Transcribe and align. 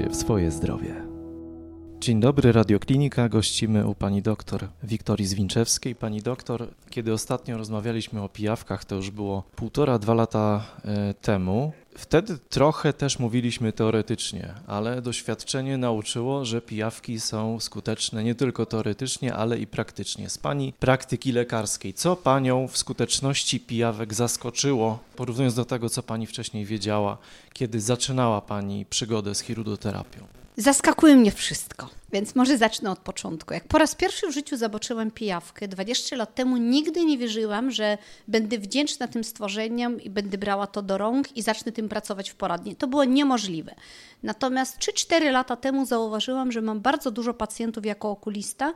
się 0.00 0.10
w 0.10 0.16
swoje 0.16 0.50
zdrowie. 0.50 1.09
Dzień 2.00 2.20
dobry, 2.20 2.52
Radioklinika. 2.52 3.28
Gościmy 3.28 3.86
u 3.86 3.94
pani 3.94 4.22
doktor 4.22 4.68
Wiktorii 4.82 5.26
Zwinczewskiej. 5.26 5.94
Pani 5.94 6.22
doktor, 6.22 6.68
kiedy 6.90 7.12
ostatnio 7.12 7.58
rozmawialiśmy 7.58 8.22
o 8.22 8.28
pijawkach, 8.28 8.84
to 8.84 8.94
już 8.96 9.10
było 9.10 9.42
półtora, 9.56 9.98
dwa 9.98 10.14
lata 10.14 10.64
e, 10.84 11.14
temu. 11.14 11.72
Wtedy 11.94 12.38
trochę 12.48 12.92
też 12.92 13.18
mówiliśmy 13.18 13.72
teoretycznie, 13.72 14.54
ale 14.66 15.02
doświadczenie 15.02 15.78
nauczyło, 15.78 16.44
że 16.44 16.60
pijawki 16.60 17.20
są 17.20 17.60
skuteczne 17.60 18.24
nie 18.24 18.34
tylko 18.34 18.66
teoretycznie, 18.66 19.34
ale 19.34 19.58
i 19.58 19.66
praktycznie. 19.66 20.30
Z 20.30 20.38
pani 20.38 20.72
praktyki 20.72 21.32
lekarskiej, 21.32 21.94
co 21.94 22.16
panią 22.16 22.68
w 22.68 22.78
skuteczności 22.78 23.60
pijawek 23.60 24.14
zaskoczyło, 24.14 24.98
porównując 25.16 25.54
do 25.54 25.64
tego, 25.64 25.88
co 25.88 26.02
pani 26.02 26.26
wcześniej 26.26 26.64
wiedziała, 26.64 27.18
kiedy 27.52 27.80
zaczynała 27.80 28.40
pani 28.40 28.86
przygodę 28.86 29.34
z 29.34 29.40
chirudoterapią? 29.40 30.39
Zaskakuje 30.60 31.16
mnie 31.16 31.30
wszystko, 31.30 31.88
więc 32.12 32.34
może 32.34 32.58
zacznę 32.58 32.90
od 32.90 32.98
początku. 32.98 33.54
Jak 33.54 33.64
po 33.64 33.78
raz 33.78 33.94
pierwszy 33.94 34.26
w 34.28 34.30
życiu 34.30 34.56
zobaczyłam 34.56 35.10
pijawkę 35.10 35.68
20 35.68 36.16
lat 36.16 36.34
temu, 36.34 36.56
nigdy 36.56 37.04
nie 37.04 37.18
wierzyłam, 37.18 37.70
że 37.70 37.98
będę 38.28 38.58
wdzięczna 38.58 39.08
tym 39.08 39.24
stworzeniem 39.24 40.00
i 40.00 40.10
będę 40.10 40.38
brała 40.38 40.66
to 40.66 40.82
do 40.82 40.98
rąk 40.98 41.36
i 41.36 41.42
zacznę 41.42 41.72
tym 41.72 41.88
pracować 41.88 42.30
w 42.30 42.34
poradni. 42.34 42.76
To 42.76 42.86
było 42.86 43.04
niemożliwe. 43.04 43.74
Natomiast 44.22 44.78
3-4 44.78 45.32
lata 45.32 45.56
temu 45.56 45.86
zauważyłam, 45.86 46.52
że 46.52 46.60
mam 46.60 46.80
bardzo 46.80 47.10
dużo 47.10 47.34
pacjentów 47.34 47.86
jako 47.86 48.10
okulista, 48.10 48.72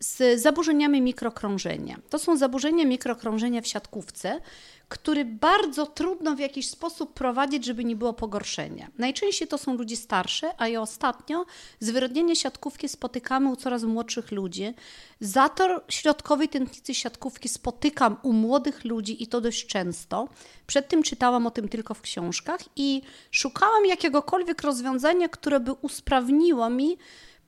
z 0.00 0.40
zaburzeniami 0.40 1.00
mikrokrążenia. 1.00 1.98
To 2.10 2.18
są 2.18 2.36
zaburzenia 2.36 2.84
mikrokrążenia 2.84 3.60
w 3.60 3.66
siatkówce, 3.66 4.40
który 4.88 5.24
bardzo 5.24 5.86
trudno 5.86 6.36
w 6.36 6.38
jakiś 6.38 6.68
sposób 6.68 7.14
prowadzić, 7.14 7.64
żeby 7.64 7.84
nie 7.84 7.96
było 7.96 8.12
pogorszenia. 8.12 8.90
Najczęściej 8.98 9.48
to 9.48 9.58
są 9.58 9.74
ludzie 9.74 9.96
starsze, 9.96 10.50
a 10.58 10.68
ja 10.68 10.80
ostatnio 10.80 11.46
zwyrodnienie 11.80 12.36
siatkówki 12.36 12.88
spotykamy 12.88 13.48
u 13.48 13.56
coraz 13.56 13.82
młodszych 13.82 14.32
ludzi. 14.32 14.74
Zator 15.20 15.84
środkowej 15.88 16.48
tętnicy 16.48 16.94
siatkówki 16.94 17.48
spotykam 17.48 18.16
u 18.22 18.32
młodych 18.32 18.84
ludzi 18.84 19.22
i 19.22 19.26
to 19.26 19.40
dość 19.40 19.66
często. 19.66 20.28
Przed 20.66 20.88
tym 20.88 21.02
czytałam 21.02 21.46
o 21.46 21.50
tym 21.50 21.68
tylko 21.68 21.94
w 21.94 22.00
książkach 22.00 22.60
i 22.76 23.02
szukałam 23.30 23.86
jakiegokolwiek 23.86 24.62
rozwiązania, 24.62 25.28
które 25.28 25.60
by 25.60 25.72
usprawniło 25.72 26.70
mi 26.70 26.98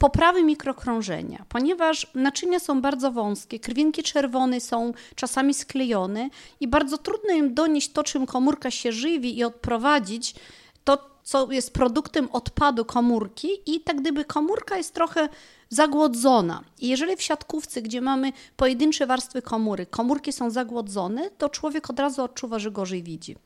poprawy 0.02 0.42
mikrokrążenia, 0.42 1.44
ponieważ 1.48 2.06
naczynia 2.14 2.58
są 2.58 2.80
bardzo 2.80 3.12
wąskie, 3.12 3.60
krwinki 3.60 4.02
czerwone 4.02 4.60
są 4.60 4.92
czasami 5.14 5.54
sklejone 5.54 6.28
i 6.60 6.68
bardzo 6.68 6.98
trudno 6.98 7.34
im 7.34 7.54
donieść 7.54 7.92
to, 7.92 8.02
czym 8.02 8.26
komórka 8.26 8.70
się 8.70 8.92
żywi 8.92 9.38
i 9.38 9.44
odprowadzić 9.44 10.34
to, 10.84 10.98
co 11.22 11.52
jest 11.52 11.72
produktem 11.72 12.28
odpadu 12.32 12.84
komórki 12.84 13.48
i 13.66 13.80
tak 13.80 14.00
gdyby 14.00 14.24
komórka 14.24 14.76
jest 14.76 14.94
trochę 14.94 15.28
zagłodzona. 15.68 16.64
I 16.78 16.88
jeżeli 16.88 17.16
w 17.16 17.22
siatkówce, 17.22 17.82
gdzie 17.82 18.00
mamy 18.00 18.32
pojedyncze 18.56 19.06
warstwy 19.06 19.42
komóry, 19.42 19.86
komórki 19.86 20.32
są 20.32 20.50
zagłodzone, 20.50 21.30
to 21.30 21.48
człowiek 21.48 21.90
od 21.90 21.98
razu 21.98 22.22
odczuwa, 22.22 22.58
że 22.58 22.70
gorzej 22.70 23.02
widzi. 23.02 23.36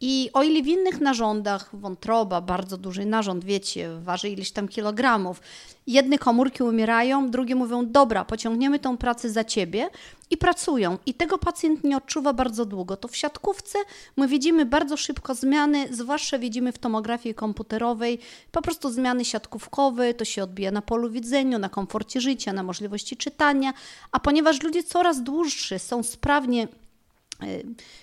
I 0.00 0.30
o 0.32 0.42
ile 0.42 0.62
w 0.62 0.66
innych 0.66 1.00
narządach, 1.00 1.70
wątroba, 1.72 2.40
bardzo 2.40 2.76
duży 2.76 3.06
narząd, 3.06 3.44
wiecie, 3.44 3.90
waży 4.02 4.28
ileś 4.28 4.50
tam 4.50 4.68
kilogramów, 4.68 5.40
jedne 5.86 6.18
komórki 6.18 6.62
umierają, 6.62 7.30
drugie 7.30 7.54
mówią, 7.54 7.86
dobra, 7.86 8.24
pociągniemy 8.24 8.78
tą 8.78 8.96
pracę 8.96 9.30
za 9.30 9.44
ciebie 9.44 9.90
i 10.30 10.36
pracują. 10.36 10.98
I 11.06 11.14
tego 11.14 11.38
pacjent 11.38 11.84
nie 11.84 11.96
odczuwa 11.96 12.32
bardzo 12.32 12.64
długo. 12.64 12.96
To 12.96 13.08
w 13.08 13.16
siatkówce 13.16 13.78
my 14.16 14.28
widzimy 14.28 14.66
bardzo 14.66 14.96
szybko 14.96 15.34
zmiany, 15.34 15.88
zwłaszcza 15.90 16.38
widzimy 16.38 16.72
w 16.72 16.78
tomografii 16.78 17.34
komputerowej, 17.34 18.18
po 18.52 18.62
prostu 18.62 18.90
zmiany 18.90 19.24
siatkówkowe, 19.24 20.14
to 20.14 20.24
się 20.24 20.42
odbija 20.42 20.70
na 20.70 20.82
polu 20.82 21.10
widzenia, 21.10 21.58
na 21.58 21.68
komforcie 21.68 22.20
życia, 22.20 22.52
na 22.52 22.62
możliwości 22.62 23.16
czytania, 23.16 23.72
a 24.12 24.20
ponieważ 24.20 24.62
ludzie 24.62 24.82
coraz 24.82 25.22
dłuższy 25.22 25.78
są 25.78 26.02
sprawnie 26.02 26.68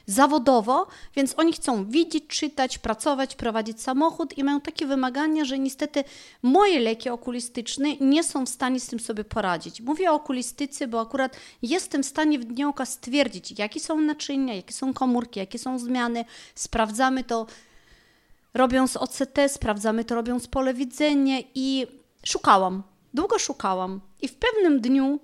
zawodowo, 0.05 0.87
więc 1.15 1.33
oni 1.37 1.53
chcą 1.53 1.85
widzieć, 1.85 2.27
czytać, 2.27 2.77
pracować, 2.77 3.35
prowadzić 3.35 3.81
samochód 3.81 4.37
i 4.37 4.43
mają 4.43 4.61
takie 4.61 4.85
wymagania, 4.85 5.45
że 5.45 5.59
niestety 5.59 6.03
moje 6.43 6.79
leki 6.79 7.09
okulistyczne 7.09 7.95
nie 8.01 8.23
są 8.23 8.45
w 8.45 8.49
stanie 8.49 8.79
z 8.79 8.87
tym 8.87 8.99
sobie 8.99 9.23
poradzić. 9.23 9.81
Mówię 9.81 10.11
o 10.11 10.13
okulistyce, 10.13 10.87
bo 10.87 11.01
akurat 11.01 11.37
jestem 11.61 12.03
w 12.03 12.05
stanie 12.05 12.39
w 12.39 12.45
dniu 12.45 12.69
oka 12.69 12.85
stwierdzić, 12.85 13.59
jakie 13.59 13.79
są 13.79 14.01
naczynia, 14.01 14.53
jakie 14.53 14.73
są 14.73 14.93
komórki, 14.93 15.39
jakie 15.39 15.59
są 15.59 15.79
zmiany. 15.79 16.25
Sprawdzamy 16.55 17.23
to 17.23 17.47
robiąc 18.53 18.97
OCT, 18.97 19.37
sprawdzamy 19.47 20.05
to 20.05 20.15
robiąc 20.15 20.47
pole 20.47 20.73
widzenia 20.73 21.37
i 21.55 21.87
szukałam, 22.25 22.83
długo 23.13 23.39
szukałam 23.39 24.01
i 24.21 24.27
w 24.27 24.35
pewnym 24.35 24.81
dniu 24.81 25.19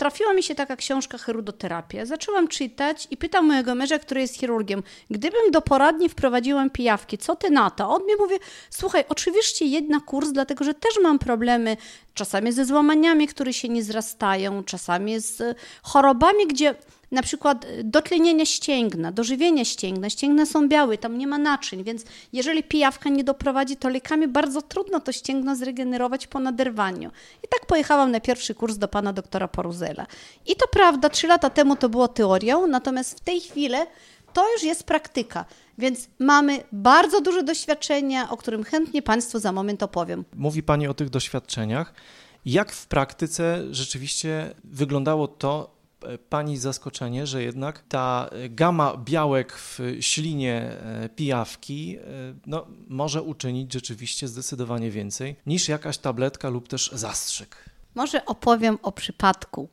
trafiła 0.00 0.34
mi 0.34 0.42
się 0.42 0.54
taka 0.54 0.76
książka 0.76 1.18
Herudoterapia. 1.18 2.06
Zaczęłam 2.06 2.48
czytać 2.48 3.08
i 3.10 3.16
pytam 3.16 3.46
mojego 3.46 3.74
męża, 3.74 3.98
który 3.98 4.20
jest 4.20 4.34
chirurgiem, 4.34 4.82
gdybym 5.10 5.50
do 5.50 5.60
poradni 5.60 6.08
wprowadziłam 6.08 6.70
pijawki, 6.70 7.18
co 7.18 7.36
ty 7.36 7.50
na 7.50 7.70
to? 7.70 7.88
On 7.90 8.06
mi 8.06 8.16
mówi, 8.18 8.34
słuchaj, 8.70 9.04
oczywiście 9.08 9.64
jedna 9.64 10.00
kurs, 10.00 10.32
dlatego 10.32 10.64
że 10.64 10.74
też 10.74 10.92
mam 11.02 11.18
problemy 11.18 11.76
czasami 12.14 12.52
ze 12.52 12.64
złamaniami, 12.64 13.28
które 13.28 13.52
się 13.52 13.68
nie 13.68 13.82
zrastają, 13.82 14.64
czasami 14.64 15.20
z 15.20 15.58
chorobami, 15.82 16.46
gdzie 16.46 16.74
na 17.10 17.22
przykład 17.22 17.64
y, 17.64 17.84
dotlenienia 17.84 18.46
ścięgna, 18.46 19.12
dożywienia 19.12 19.64
ścięgna. 19.64 20.10
Ścięgna 20.10 20.46
są 20.46 20.68
białe, 20.68 20.98
tam 20.98 21.18
nie 21.18 21.26
ma 21.26 21.38
naczyń, 21.38 21.84
więc 21.84 22.04
jeżeli 22.32 22.62
pijawka 22.62 23.08
nie 23.08 23.24
doprowadzi, 23.24 23.76
to 23.76 23.88
lekami 23.88 24.28
bardzo 24.28 24.62
trudno 24.62 25.00
to 25.00 25.12
ścięgno 25.12 25.56
zregenerować 25.56 26.26
po 26.26 26.38
naderwaniu. 26.38 27.10
I 27.44 27.48
tak 27.48 27.66
pojechałam 27.66 28.10
na 28.10 28.20
pierwszy 28.20 28.54
kurs 28.54 28.76
do 28.76 28.88
pana 28.88 29.12
doktora 29.12 29.48
Poruzela. 29.48 30.06
I 30.46 30.56
to 30.56 30.66
prawda, 30.68 31.08
trzy 31.08 31.26
lata 31.26 31.50
temu 31.50 31.76
to 31.76 31.88
było 31.88 32.08
teorią, 32.08 32.66
natomiast 32.66 33.18
w 33.18 33.20
tej 33.20 33.40
chwili 33.40 33.76
to 34.32 34.52
już 34.52 34.62
jest 34.62 34.84
praktyka. 34.84 35.44
Więc 35.78 36.08
mamy 36.18 36.64
bardzo 36.72 37.20
duże 37.20 37.42
doświadczenia, 37.42 38.30
o 38.30 38.36
którym 38.36 38.64
chętnie 38.64 39.02
Państwu 39.02 39.38
za 39.38 39.52
moment 39.52 39.82
opowiem. 39.82 40.24
Mówi 40.34 40.62
Pani 40.62 40.86
o 40.86 40.94
tych 40.94 41.10
doświadczeniach. 41.10 41.94
Jak 42.44 42.72
w 42.72 42.86
praktyce 42.86 43.64
rzeczywiście 43.70 44.54
wyglądało 44.64 45.28
to, 45.28 45.79
pani 46.28 46.56
zaskoczenie, 46.56 47.26
że 47.26 47.42
jednak 47.42 47.82
ta 47.88 48.30
gama 48.50 48.96
białek 48.96 49.52
w 49.52 49.80
ślinie 50.00 50.54
e, 50.54 51.08
pijawki 51.08 51.96
e, 51.98 52.02
no, 52.46 52.66
może 52.88 53.22
uczynić 53.22 53.72
rzeczywiście 53.72 54.28
zdecydowanie 54.28 54.90
więcej 54.90 55.36
niż 55.46 55.68
jakaś 55.68 55.98
tabletka 55.98 56.48
lub 56.48 56.68
też 56.68 56.90
zastrzyk. 56.92 57.56
Może 57.94 58.24
opowiem 58.24 58.78
o 58.82 58.92
przypadku 58.92 59.68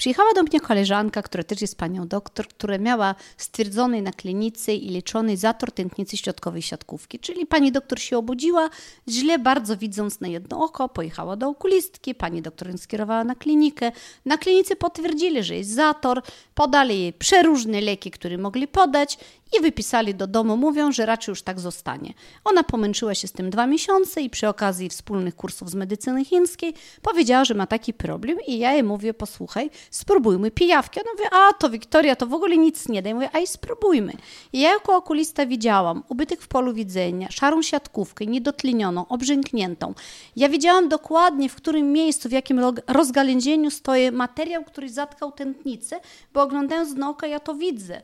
Przyjechała 0.00 0.32
do 0.34 0.42
mnie 0.42 0.60
koleżanka, 0.60 1.22
która 1.22 1.44
też 1.44 1.60
jest 1.60 1.78
panią 1.78 2.08
doktor, 2.08 2.48
która 2.48 2.78
miała 2.78 3.14
stwierdzony 3.36 4.02
na 4.02 4.12
klinice 4.12 4.74
i 4.74 4.90
leczony 4.90 5.36
zator 5.36 5.72
tętnicy 5.72 6.16
środkowej 6.16 6.62
siatkówki. 6.62 7.18
Czyli 7.18 7.46
pani 7.46 7.72
doktor 7.72 8.00
się 8.00 8.18
obudziła, 8.18 8.70
źle 9.08 9.38
bardzo 9.38 9.76
widząc 9.76 10.20
na 10.20 10.28
jedno 10.28 10.64
oko, 10.64 10.88
pojechała 10.88 11.36
do 11.36 11.48
okulistki, 11.48 12.14
pani 12.14 12.42
doktor 12.42 12.68
ją 12.70 12.78
skierowała 12.78 13.24
na 13.24 13.34
klinikę. 13.34 13.92
Na 14.24 14.38
klinice 14.38 14.76
potwierdzili, 14.76 15.42
że 15.42 15.56
jest 15.56 15.70
zator, 15.70 16.22
podali 16.54 17.00
jej 17.00 17.12
przeróżne 17.12 17.80
leki, 17.80 18.10
które 18.10 18.38
mogli 18.38 18.68
podać 18.68 19.18
i 19.58 19.62
wypisali 19.62 20.14
do 20.14 20.26
domu, 20.26 20.56
mówią, 20.56 20.92
że 20.92 21.06
raczej 21.06 21.32
już 21.32 21.42
tak 21.42 21.60
zostanie. 21.60 22.14
Ona 22.44 22.64
pomęczyła 22.64 23.14
się 23.14 23.28
z 23.28 23.32
tym 23.32 23.50
dwa 23.50 23.66
miesiące 23.66 24.20
i 24.20 24.30
przy 24.30 24.48
okazji 24.48 24.88
wspólnych 24.88 25.36
kursów 25.36 25.70
z 25.70 25.74
medycyny 25.74 26.24
chińskiej 26.24 26.74
powiedziała, 27.02 27.44
że 27.44 27.54
ma 27.54 27.66
taki 27.66 27.94
problem 27.94 28.38
i 28.46 28.58
ja 28.58 28.72
jej 28.72 28.82
mówię, 28.82 29.14
posłuchaj, 29.14 29.70
spróbujmy 29.90 30.50
pijawki. 30.50 31.00
Ona 31.00 31.10
mówi, 31.12 31.24
a 31.32 31.52
to 31.52 31.70
Wiktoria, 31.70 32.16
to 32.16 32.26
w 32.26 32.34
ogóle 32.34 32.56
nic 32.56 32.88
nie 32.88 33.02
da. 33.02 33.14
Mówię, 33.14 33.30
a 33.32 33.38
i 33.38 33.46
spróbujmy. 33.46 34.12
I 34.52 34.60
ja 34.60 34.70
jako 34.70 34.96
okulista 34.96 35.46
widziałam 35.46 36.02
ubytek 36.08 36.42
w 36.42 36.48
polu 36.48 36.74
widzenia, 36.74 37.28
szarą 37.30 37.62
siatkówkę, 37.62 38.26
niedotlenioną, 38.26 39.08
obrzękniętą. 39.08 39.94
Ja 40.36 40.48
wiedziałam 40.48 40.88
dokładnie, 40.88 41.48
w 41.48 41.54
którym 41.54 41.92
miejscu, 41.92 42.28
w 42.28 42.32
jakim 42.32 42.60
rozgalędzieniu 42.86 43.70
stoi 43.70 44.10
materiał, 44.10 44.64
który 44.64 44.88
zatkał 44.88 45.32
tętnicę, 45.32 46.00
bo 46.32 46.42
oglądając 46.42 46.90
z 46.90 46.96
ja 47.28 47.40
to 47.40 47.54
widzę. 47.54 48.02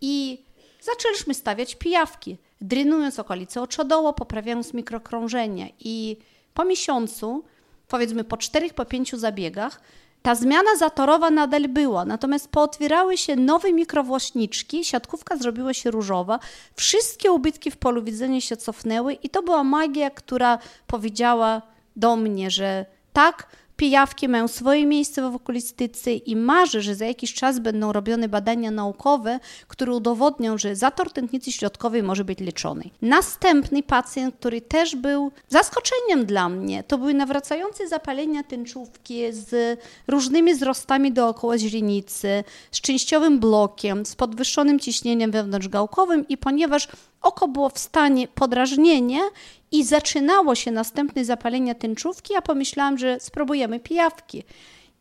I 0.00 0.42
zaczęliśmy 0.80 1.34
stawiać 1.34 1.74
pijawki, 1.74 2.38
drenując 2.60 3.18
okolice 3.18 3.62
oczodoło, 3.62 4.12
poprawiając 4.12 4.74
mikrokrążenie. 4.74 5.72
I 5.80 6.16
po 6.54 6.64
miesiącu, 6.64 7.44
powiedzmy 7.88 8.24
po 8.24 8.36
czterech, 8.36 8.74
po 8.74 8.84
pięciu 8.84 9.18
zabiegach, 9.18 9.80
ta 10.22 10.34
zmiana 10.34 10.76
zatorowa 10.76 11.30
nadal 11.30 11.68
była, 11.68 12.04
natomiast 12.04 12.48
pootwierały 12.48 13.18
się 13.18 13.36
nowe 13.36 13.72
mikrowłośniczki, 13.72 14.84
siatkówka 14.84 15.36
zrobiła 15.36 15.74
się 15.74 15.90
różowa, 15.90 16.38
wszystkie 16.74 17.32
ubytki 17.32 17.70
w 17.70 17.76
polu 17.76 18.02
widzenia 18.02 18.40
się 18.40 18.56
cofnęły 18.56 19.14
i 19.14 19.30
to 19.30 19.42
była 19.42 19.64
magia, 19.64 20.10
która 20.10 20.58
powiedziała 20.86 21.62
do 21.96 22.16
mnie, 22.16 22.50
że 22.50 22.86
tak, 23.12 23.46
Pijawki 23.78 24.28
mają 24.28 24.48
swoje 24.48 24.86
miejsce 24.86 25.30
w 25.30 25.34
okulistyce 25.34 26.12
i 26.12 26.36
marzę, 26.36 26.80
że 26.80 26.94
za 26.94 27.06
jakiś 27.06 27.34
czas 27.34 27.58
będą 27.58 27.92
robione 27.92 28.28
badania 28.28 28.70
naukowe, 28.70 29.40
które 29.68 29.92
udowodnią, 29.92 30.58
że 30.58 30.76
zator 30.76 31.12
tętnicy 31.12 31.52
środkowej 31.52 32.02
może 32.02 32.24
być 32.24 32.40
leczony. 32.40 32.90
Następny 33.02 33.82
pacjent, 33.82 34.34
który 34.34 34.60
też 34.60 34.96
był 34.96 35.32
zaskoczeniem 35.48 36.26
dla 36.26 36.48
mnie, 36.48 36.82
to 36.82 36.98
były 36.98 37.14
nawracające 37.14 37.88
zapalenia 37.88 38.42
tęczówki 38.42 39.32
z 39.32 39.80
różnymi 40.08 40.54
wzrostami 40.54 41.12
dookoła 41.12 41.58
źrenicy, 41.58 42.44
z 42.70 42.80
częściowym 42.80 43.40
blokiem, 43.40 44.06
z 44.06 44.16
podwyższonym 44.16 44.78
ciśnieniem 44.78 45.30
wewnątrzgałkowym 45.30 46.28
i 46.28 46.38
ponieważ 46.38 46.88
oko 47.22 47.48
było 47.48 47.68
w 47.68 47.78
stanie 47.78 48.28
podrażnienia 48.28 49.20
i 49.72 49.84
zaczynało 49.84 50.54
się 50.54 50.70
następne 50.70 51.24
zapalenie 51.24 51.74
tęczówki, 51.74 52.34
ja 52.34 52.42
pomyślałam, 52.42 52.98
że 52.98 53.20
spróbujemy 53.20 53.80
pijawki. 53.80 54.44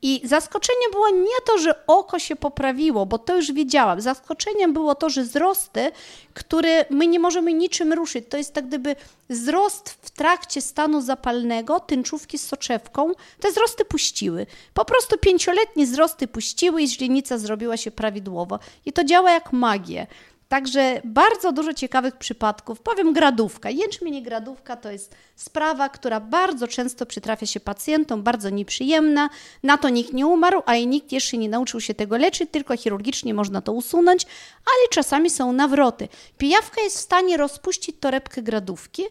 I 0.01 0.21
zaskoczeniem 0.23 0.91
było 0.91 1.09
nie 1.09 1.41
to, 1.45 1.57
że 1.57 1.87
oko 1.87 2.19
się 2.19 2.35
poprawiło, 2.35 3.05
bo 3.05 3.17
to 3.17 3.35
już 3.35 3.51
wiedziałam. 3.51 4.01
Zaskoczeniem 4.01 4.73
było 4.73 4.95
to, 4.95 5.09
że 5.09 5.23
wzrosty, 5.23 5.91
które 6.33 6.85
my 6.89 7.07
nie 7.07 7.19
możemy 7.19 7.53
niczym 7.53 7.93
ruszyć, 7.93 8.25
to 8.29 8.37
jest 8.37 8.53
tak 8.53 8.67
gdyby 8.67 8.95
wzrost 9.29 9.89
w 9.89 10.09
trakcie 10.09 10.61
stanu 10.61 11.01
zapalnego, 11.01 11.79
tęczówki 11.79 12.37
z 12.37 12.47
soczewką, 12.47 13.11
te 13.39 13.51
wzrosty 13.51 13.85
puściły. 13.85 14.45
Po 14.73 14.85
prostu 14.85 15.17
pięcioletnie 15.17 15.85
wzrosty 15.85 16.27
puściły 16.27 16.81
i 16.81 16.87
źrenica 16.87 17.37
zrobiła 17.37 17.77
się 17.77 17.91
prawidłowo. 17.91 18.59
I 18.85 18.93
to 18.93 19.03
działa 19.03 19.31
jak 19.31 19.53
magia. 19.53 20.07
Także 20.49 21.01
bardzo 21.03 21.51
dużo 21.51 21.73
ciekawych 21.73 22.15
przypadków. 22.15 22.79
Powiem 22.79 23.13
gradówka. 23.13 23.69
Jęczmień 23.69 24.23
gradówka 24.23 24.75
to 24.75 24.91
jest 24.91 25.15
sprawa, 25.35 25.89
która 25.89 26.19
bardzo 26.19 26.67
często 26.67 27.05
przytrafia 27.05 27.45
się 27.45 27.59
pacjentom, 27.59 28.23
bardzo 28.23 28.49
nieprzyjemna. 28.49 29.29
Na 29.63 29.77
to 29.77 29.89
nikt 29.89 30.13
nie 30.13 30.27
umarł, 30.27 30.61
a 30.65 30.75
i 30.75 30.87
nikt 30.87 31.11
jeszcze 31.11 31.37
nie 31.37 31.49
nauczył 31.49 31.81
się 31.81 31.93
tego 31.93 32.17
leczyć, 32.17 32.49
tylko 32.51 32.77
chirurgicznie 32.77 33.33
można 33.33 33.61
to 33.61 33.73
usunąć, 33.73 34.23
ale 34.55 34.89
czasami 34.89 35.29
są 35.29 35.53
nawroty. 35.53 36.07
Pijawka 36.37 36.81
jest 36.81 36.97
w 36.97 37.01
stanie 37.01 37.37
rozpuścić 37.37 37.95
torebkę 37.99 38.41
gradówki 38.41 39.03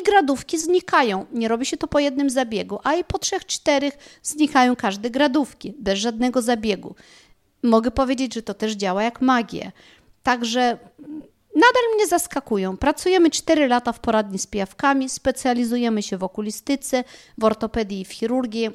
i 0.00 0.02
gradówki 0.02 0.58
znikają. 0.58 1.26
Nie 1.32 1.48
robi 1.48 1.66
się 1.66 1.76
to 1.76 1.88
po 1.88 1.98
jednym 1.98 2.30
zabiegu, 2.30 2.78
a 2.84 2.94
i 2.94 3.04
po 3.04 3.18
trzech, 3.18 3.46
czterech 3.46 3.98
znikają 4.22 4.76
każde 4.76 5.10
gradówki, 5.10 5.74
bez 5.78 5.98
żadnego 5.98 6.42
zabiegu. 6.42 6.94
Mogę 7.62 7.90
powiedzieć, 7.90 8.34
że 8.34 8.42
to 8.42 8.54
też 8.54 8.72
działa 8.72 9.02
jak 9.02 9.20
magia. 9.20 9.72
Także 10.22 10.78
nadal 11.54 11.94
mnie 11.94 12.06
zaskakują. 12.06 12.76
Pracujemy 12.76 13.30
4 13.30 13.68
lata 13.68 13.92
w 13.92 14.00
poradni 14.00 14.38
z 14.38 14.46
pijawkami, 14.46 15.08
specjalizujemy 15.08 16.02
się 16.02 16.16
w 16.16 16.24
okulistyce, 16.24 17.04
w 17.38 17.44
ortopedii 17.44 18.00
i 18.00 18.04
w 18.04 18.12
chirurgii. 18.12 18.70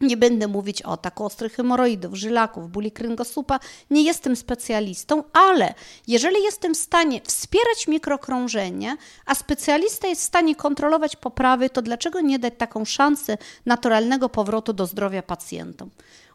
Nie 0.00 0.16
będę 0.16 0.48
mówić 0.48 0.82
o 0.82 0.96
tak 0.96 1.20
ostrych 1.20 1.52
hemoroidów, 1.52 2.14
żylaków, 2.14 2.70
bóli 2.70 2.92
kręgosłupa. 2.92 3.60
Nie 3.90 4.02
jestem 4.02 4.36
specjalistą, 4.36 5.22
ale 5.32 5.74
jeżeli 6.06 6.42
jestem 6.42 6.74
w 6.74 6.78
stanie 6.78 7.20
wspierać 7.24 7.88
mikrokrążenie, 7.88 8.96
a 9.26 9.34
specjalista 9.34 10.08
jest 10.08 10.22
w 10.22 10.24
stanie 10.24 10.56
kontrolować 10.56 11.16
poprawy, 11.16 11.70
to 11.70 11.82
dlaczego 11.82 12.20
nie 12.20 12.38
dać 12.38 12.54
taką 12.58 12.84
szansę 12.84 13.38
naturalnego 13.66 14.28
powrotu 14.28 14.72
do 14.72 14.86
zdrowia 14.86 15.22
pacjentom? 15.22 15.90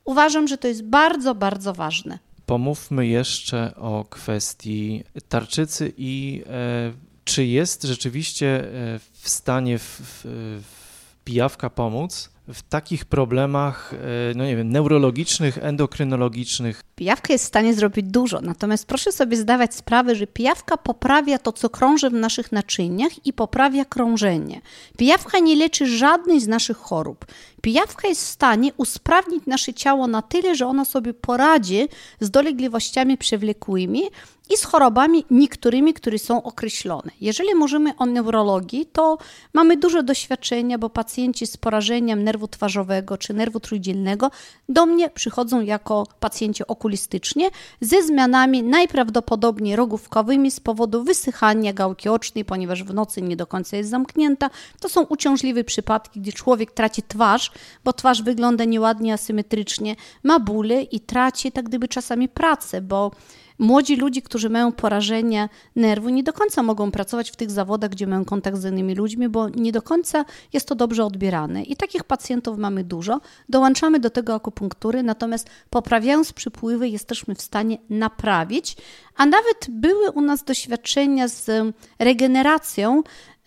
Uważam, 0.05 0.47
że 0.47 0.57
to 0.57 0.67
jest 0.67 0.83
bardzo, 0.83 1.35
bardzo 1.35 1.73
ważne. 1.73 2.19
Pomówmy 2.47 3.07
jeszcze 3.07 3.75
o 3.75 4.05
kwestii 4.09 5.03
tarczycy 5.29 5.93
i 5.97 6.43
e, 6.49 6.93
czy 7.23 7.45
jest 7.45 7.83
rzeczywiście 7.83 8.47
e, 8.47 8.99
w 9.13 9.29
stanie 9.29 9.79
w, 9.79 9.83
w, 9.83 10.21
w 10.63 11.23
pijawka 11.23 11.69
pomóc 11.69 12.29
w 12.47 12.61
takich 12.61 13.05
problemach, 13.05 13.93
e, 13.93 13.97
no 14.35 14.45
nie 14.45 14.55
wiem, 14.55 14.71
neurologicznych, 14.71 15.57
endokrynologicznych. 15.57 16.81
Pijawka 16.97 17.33
jest 17.33 17.45
w 17.45 17.47
stanie 17.47 17.73
zrobić 17.73 18.05
dużo, 18.05 18.41
natomiast 18.41 18.85
proszę 18.85 19.11
sobie 19.11 19.37
zdawać 19.37 19.75
sprawę, 19.75 20.15
że 20.15 20.27
pijawka 20.27 20.77
poprawia 20.77 21.39
to, 21.39 21.51
co 21.51 21.69
krąży 21.69 22.09
w 22.09 22.13
naszych 22.13 22.51
naczyniach 22.51 23.25
i 23.25 23.33
poprawia 23.33 23.85
krążenie. 23.85 24.61
Pijawka 24.97 25.39
nie 25.39 25.55
leczy 25.55 25.97
żadnej 25.97 26.39
z 26.41 26.47
naszych 26.47 26.77
chorób. 26.77 27.25
Pijawka 27.61 28.07
jest 28.07 28.21
w 28.21 28.27
stanie 28.27 28.71
usprawnić 28.77 29.45
nasze 29.45 29.73
ciało 29.73 30.07
na 30.07 30.21
tyle, 30.21 30.55
że 30.55 30.67
ono 30.67 30.85
sobie 30.85 31.13
poradzi 31.13 31.87
z 32.19 32.29
dolegliwościami 32.29 33.17
przewlekłymi, 33.17 34.03
i 34.49 34.57
z 34.57 34.63
chorobami 34.63 35.25
niektórymi, 35.31 35.93
które 35.93 36.19
są 36.19 36.43
określone. 36.43 37.11
Jeżeli 37.21 37.55
mówimy 37.55 37.93
o 37.97 38.05
neurologii, 38.05 38.85
to 38.85 39.17
mamy 39.53 39.77
dużo 39.77 40.03
doświadczenia, 40.03 40.77
bo 40.77 40.89
pacjenci 40.89 41.47
z 41.47 41.57
porażeniem 41.57 42.23
nerwu 42.23 42.47
twarzowego 42.47 43.17
czy 43.17 43.33
nerwu 43.33 43.59
trójdzielnego 43.59 44.31
do 44.69 44.85
mnie 44.85 45.09
przychodzą 45.09 45.61
jako 45.61 46.07
pacjenci 46.19 46.67
okulistycznie 46.87 47.49
ze 47.81 48.03
zmianami 48.03 48.63
najprawdopodobniej 48.63 49.75
rogówkowymi 49.75 50.51
z 50.51 50.59
powodu 50.59 51.03
wysychania 51.03 51.73
gałki 51.73 52.09
ocznej, 52.09 52.45
ponieważ 52.45 52.83
w 52.83 52.93
nocy 52.93 53.21
nie 53.21 53.35
do 53.35 53.47
końca 53.47 53.77
jest 53.77 53.89
zamknięta. 53.89 54.49
To 54.79 54.89
są 54.89 55.03
uciążliwe 55.03 55.63
przypadki, 55.63 56.21
gdzie 56.21 56.33
człowiek 56.33 56.71
traci 56.71 57.03
twarz, 57.07 57.51
bo 57.83 57.93
twarz 57.93 58.21
wygląda 58.21 58.65
nieładnie, 58.65 59.13
asymetrycznie, 59.13 59.95
ma 60.23 60.39
bóle 60.39 60.81
i 60.81 60.99
traci 60.99 61.51
tak 61.51 61.65
gdyby 61.65 61.87
czasami 61.87 62.29
pracę, 62.29 62.81
bo 62.81 63.11
Młodzi 63.59 63.95
ludzie, 63.95 64.21
którzy 64.21 64.49
mają 64.49 64.71
porażenie 64.71 65.49
nerwu, 65.75 66.09
nie 66.09 66.23
do 66.23 66.33
końca 66.33 66.63
mogą 66.63 66.91
pracować 66.91 67.31
w 67.31 67.35
tych 67.35 67.51
zawodach, 67.51 67.89
gdzie 67.89 68.07
mają 68.07 68.25
kontakt 68.25 68.57
z 68.57 68.65
innymi 68.65 68.95
ludźmi, 68.95 69.29
bo 69.29 69.49
nie 69.49 69.71
do 69.71 69.81
końca 69.81 70.25
jest 70.53 70.67
to 70.67 70.75
dobrze 70.75 71.05
odbierane. 71.05 71.63
I 71.63 71.75
takich 71.75 72.03
pacjentów 72.03 72.57
mamy 72.57 72.83
dużo. 72.83 73.21
Dołączamy 73.49 73.99
do 73.99 74.09
tego 74.09 74.35
akupunktury, 74.35 75.03
natomiast 75.03 75.49
poprawiając 75.69 76.33
przypływy, 76.33 76.89
jesteśmy 76.89 77.35
w 77.35 77.41
stanie 77.41 77.77
naprawić, 77.89 78.77
a 79.15 79.25
nawet 79.25 79.67
były 79.69 80.11
u 80.11 80.21
nas 80.21 80.43
doświadczenia 80.43 81.27
z 81.27 81.51
regeneracją 81.99 83.03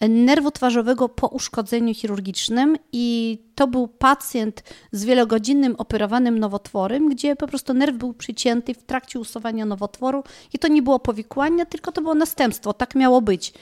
nerwu 0.09 0.51
twarzowego 0.51 1.09
po 1.09 1.27
uszkodzeniu 1.27 1.95
chirurgicznym 1.95 2.77
i 2.93 3.39
to 3.55 3.67
był 3.67 3.89
pacjent 3.89 4.63
z 4.93 5.05
wielogodzinnym 5.05 5.75
operowanym 5.79 6.39
nowotworem, 6.39 7.09
gdzie 7.09 7.37
po 7.37 7.47
prostu 7.47 7.75
nerw 7.75 7.97
był 7.97 8.13
przycięty 8.13 8.75
w 8.75 8.83
trakcie 8.83 9.21
usuwania 9.21 9.67
nowotworu 9.67 10.25
i 10.53 10.59
to 10.59 10.69
nie 10.69 10.83
było 10.83 10.99
powikłanie, 10.99 11.67
tylko 11.67 11.93
to 11.93 12.03
było 12.03 12.15
następstwo, 12.15 12.73
tak 12.73 12.95
miało 12.95 13.21
być. 13.21 13.53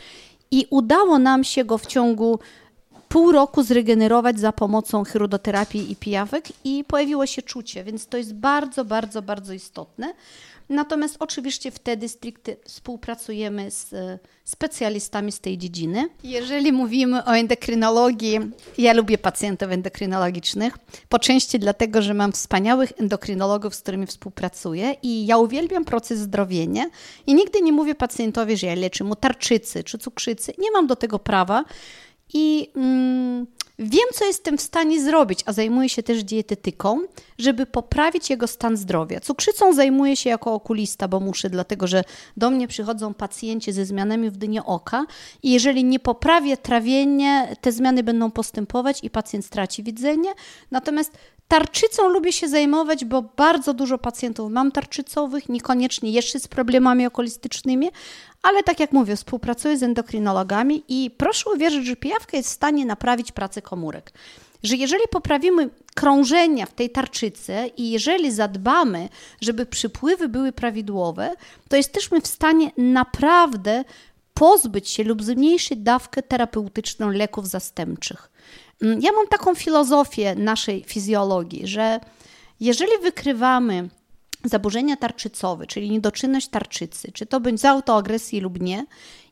I 0.51 0.67
udało 0.71 1.19
nam 1.19 1.45
się 1.45 1.65
go 1.65 1.79
w 1.79 1.87
ciągu 1.87 2.39
pół 3.09 3.33
roku 3.33 3.63
zregenerować 3.63 4.41
za 4.41 4.53
pomocą 4.53 5.05
chirurgoterapii 5.05 5.93
i 5.93 5.97
pijawek 5.97 6.45
i 6.65 6.85
pojawiło 6.85 7.27
się 7.27 7.43
czucie, 7.43 7.85
więc 7.85 8.07
to 8.07 8.17
jest 8.17 8.35
bardzo, 8.35 8.85
bardzo, 8.85 9.23
bardzo 9.23 9.53
istotne. 9.53 10.15
Natomiast 10.69 11.17
oczywiście 11.19 11.71
wtedy 11.71 12.09
stricte 12.09 12.57
współpracujemy 12.65 13.71
z 13.71 13.93
e, 13.93 14.19
specjalistami 14.45 15.33
z 15.33 15.41
tej 15.41 15.59
dziedziny. 15.59 16.09
Jeżeli 16.25 16.73
mówimy 16.73 17.25
o 17.25 17.37
endokrynologii, 17.37 18.39
ja 18.79 18.93
lubię 18.93 19.19
pacjentów 19.19 19.71
endokrynologicznych, 19.71 20.79
po 21.09 21.19
części 21.19 21.59
dlatego, 21.59 22.03
że 22.03 22.15
mam 22.15 22.33
wspaniałych 22.33 22.93
endokrynologów, 23.01 23.75
z 23.75 23.81
którymi 23.81 24.07
współpracuję 24.07 24.95
i 25.03 25.27
ja 25.27 25.39
uwielbiam 25.39 25.85
proces 25.85 26.19
zdrowienia 26.19 26.85
i 27.27 27.35
nigdy 27.35 27.61
nie 27.61 27.73
mówię 27.73 27.95
pacjentowi, 27.95 28.57
że 28.57 28.67
ja 28.67 28.75
leczę 28.75 29.05
mu 29.05 29.17
tarczycy 29.17 29.85
czy 29.85 29.99
cukrzycy. 29.99 30.53
Nie 30.59 30.71
mam 30.71 30.87
do 30.87 30.97
tego 30.97 31.19
prawa 31.19 31.65
i... 32.35 32.71
Mm, 32.77 33.47
Wiem, 33.79 34.09
co 34.15 34.25
jestem 34.25 34.59
w 34.59 34.63
stanie 34.63 35.03
zrobić, 35.03 35.41
a 35.47 35.53
zajmuję 35.53 35.89
się 35.89 36.03
też 36.03 36.25
dietetyką, 36.25 37.01
żeby 37.39 37.67
poprawić 37.67 38.31
jego 38.31 38.47
stan 38.47 38.77
zdrowia. 38.77 39.21
Cukrzycą 39.21 39.75
zajmuję 39.75 40.17
się 40.17 40.31
jako 40.31 40.55
okulista, 40.55 41.09
bo 41.09 41.21
muszę, 41.21 41.51
dlatego 41.51 41.87
że 41.87 42.05
do 42.37 42.51
mnie 42.51 42.69
przychodzą 42.69 43.15
pacjenci 43.15 43.73
ze 43.73 43.85
zmianami 43.85 44.31
w 44.31 44.37
dnie 44.37 44.65
oka 44.65 45.07
i 45.43 45.51
jeżeli 45.51 45.85
nie 45.85 46.01
poprawię 46.01 46.57
trawienia, 46.57 47.57
te 47.57 47.73
zmiany 47.73 48.03
będą 48.03 48.31
postępować 48.31 49.05
i 49.05 49.11
pacjent 49.11 49.45
straci 49.45 49.83
widzenie. 49.83 50.31
Natomiast 50.71 51.13
Tarczycą 51.49 52.09
lubię 52.09 52.33
się 52.33 52.49
zajmować, 52.49 53.05
bo 53.05 53.23
bardzo 53.23 53.75
dużo 53.75 53.99
pacjentów 53.99 54.53
mam 54.53 54.73
tarczycowych, 54.73 55.49
niekoniecznie 55.49 56.11
jeszcze 56.11 56.41
z 56.41 56.49
problemami 56.49 57.07
okulistycznymi, 57.07 57.91
ale 58.43 58.63
tak 58.63 58.81
jak 58.81 58.93
mówię, 58.93 59.17
współpracuję 59.17 59.79
z 59.79 59.83
endokrinologami 59.83 60.85
i 60.89 61.11
proszę 61.11 61.51
uwierzyć, 61.51 61.87
że 61.87 61.97
pijawka 61.97 62.37
jest 62.37 62.49
w 62.49 62.53
stanie 62.53 62.87
naprawić 62.87 63.33
pracę 63.33 63.63
komórek. 63.63 64.13
Że 64.63 64.77
jeżeli 64.77 65.03
poprawimy 65.11 65.71
krążenia 65.95 66.67
w 66.67 66.73
tej 66.73 66.91
tarczycy 66.91 67.55
i 67.77 67.91
jeżeli 67.91 68.33
zadbamy, 68.33 69.09
żeby 69.41 69.67
przypływy 69.67 70.29
były 70.29 70.53
prawidłowe, 70.53 71.35
to 71.69 71.77
jesteśmy 71.77 72.21
w 72.21 72.27
stanie 72.27 72.71
naprawdę 72.77 73.85
pozbyć 74.39 74.89
się 74.89 75.05
lub 75.05 75.23
zmniejszyć 75.23 75.79
dawkę 75.79 76.23
terapeutyczną 76.23 77.11
leków 77.11 77.49
zastępczych. 77.49 78.31
Mm, 78.83 79.01
ja 79.01 79.13
mam 79.13 79.27
taką 79.27 79.55
filozofię 79.55 80.35
naszej 80.35 80.85
fizjologii, 80.85 81.67
że 81.67 82.01
jeżeli 82.61 82.93
wykrywamy 83.03 83.89
zaburzenia 84.45 84.97
tarczycowe, 84.97 85.67
czyli 85.67 85.91
niedoczynność 85.91 86.49
tarczycy, 86.49 87.13
czy 87.13 87.27
to 87.27 87.41
będzie 87.41 87.61
z 87.61 87.65
autoagresji 87.65 88.41
lub 88.41 88.61
nie, 88.61 88.87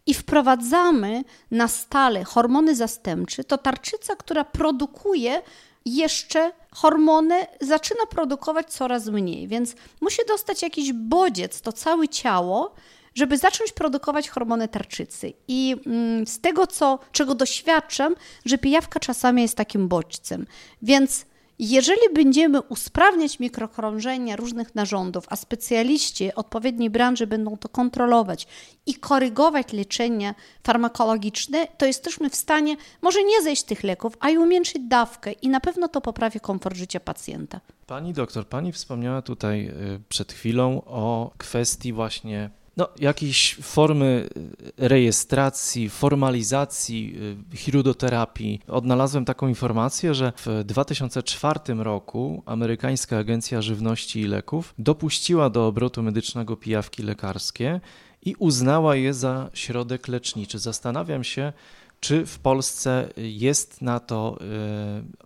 i 0.06 0.14
wprowadzamy 0.14 1.24
na 1.50 1.68
stale 1.68 2.24
hormony 2.24 2.74
zastępcze, 2.74 3.44
to 3.44 3.58
tarczyca, 3.58 4.16
która 4.16 4.44
produkuje 4.44 5.42
jeszcze 5.84 6.52
hormony 6.70 7.46
zaczyna 7.60 8.06
produkować 8.10 8.72
coraz 8.72 9.06
mniej, 9.06 9.48
więc 9.48 9.74
musi 10.00 10.22
dostać 10.28 10.62
jakiś 10.62 10.92
bodziec 10.92 11.60
to 11.60 11.72
całe 11.72 12.08
ciało, 12.08 12.74
żeby 13.16 13.38
zacząć 13.38 13.72
produkować 13.72 14.28
hormony 14.28 14.68
tarczycy. 14.68 15.32
I 15.48 15.76
mm, 15.86 16.26
z 16.26 16.40
tego, 16.40 16.66
co, 16.66 16.98
czego 17.12 17.34
doświadczam, 17.34 18.14
że 18.44 18.58
pijawka 18.58 19.00
czasami 19.00 19.42
jest 19.42 19.56
takim 19.56 19.88
bodźcem. 19.88 20.46
Więc 20.82 21.26
jeżeli 21.58 22.00
będziemy 22.14 22.62
usprawniać 22.62 23.40
mikrokrążenia 23.40 24.36
różnych 24.36 24.74
narządów, 24.74 25.24
a 25.28 25.36
specjaliści 25.36 26.34
odpowiedniej 26.34 26.90
branży 26.90 27.26
będą 27.26 27.56
to 27.56 27.68
kontrolować 27.68 28.46
i 28.86 28.94
korygować 28.94 29.72
leczenie 29.72 30.34
farmakologiczne, 30.64 31.66
to 31.78 31.86
jesteśmy 31.86 32.30
w 32.30 32.36
stanie 32.36 32.76
może 33.02 33.24
nie 33.24 33.42
zejść 33.42 33.62
tych 33.62 33.82
leków, 33.82 34.12
a 34.20 34.30
i 34.30 34.38
umiększyć 34.38 34.82
dawkę 34.82 35.32
i 35.32 35.48
na 35.48 35.60
pewno 35.60 35.88
to 35.88 36.00
poprawi 36.00 36.40
komfort 36.40 36.76
życia 36.76 37.00
pacjenta. 37.00 37.60
Pani 37.86 38.12
doktor, 38.12 38.48
pani 38.48 38.72
wspomniała 38.72 39.22
tutaj 39.22 39.68
y, 39.68 40.00
przed 40.08 40.32
chwilą 40.32 40.82
o 40.86 41.30
kwestii 41.38 41.92
właśnie 41.92 42.50
no, 42.76 42.88
jakieś 42.98 43.56
formy 43.62 44.28
y, 44.36 44.88
rejestracji, 44.88 45.88
formalizacji 45.88 47.16
y, 47.52 47.56
chirurgoterapii. 47.56 48.60
Odnalazłem 48.68 49.24
taką 49.24 49.48
informację, 49.48 50.14
że 50.14 50.32
w 50.36 50.64
2004 50.64 51.60
roku 51.78 52.42
amerykańska 52.46 53.18
Agencja 53.18 53.62
Żywności 53.62 54.20
i 54.20 54.26
Leków 54.26 54.74
dopuściła 54.78 55.50
do 55.50 55.66
obrotu 55.66 56.02
medycznego 56.02 56.56
pijawki 56.56 57.02
lekarskie 57.02 57.80
i 58.22 58.34
uznała 58.38 58.96
je 58.96 59.14
za 59.14 59.50
środek 59.54 60.08
leczniczy. 60.08 60.58
Zastanawiam 60.58 61.24
się, 61.24 61.52
czy 62.00 62.26
w 62.26 62.38
Polsce 62.38 63.08
jest 63.16 63.82
na 63.82 64.00
to 64.00 64.38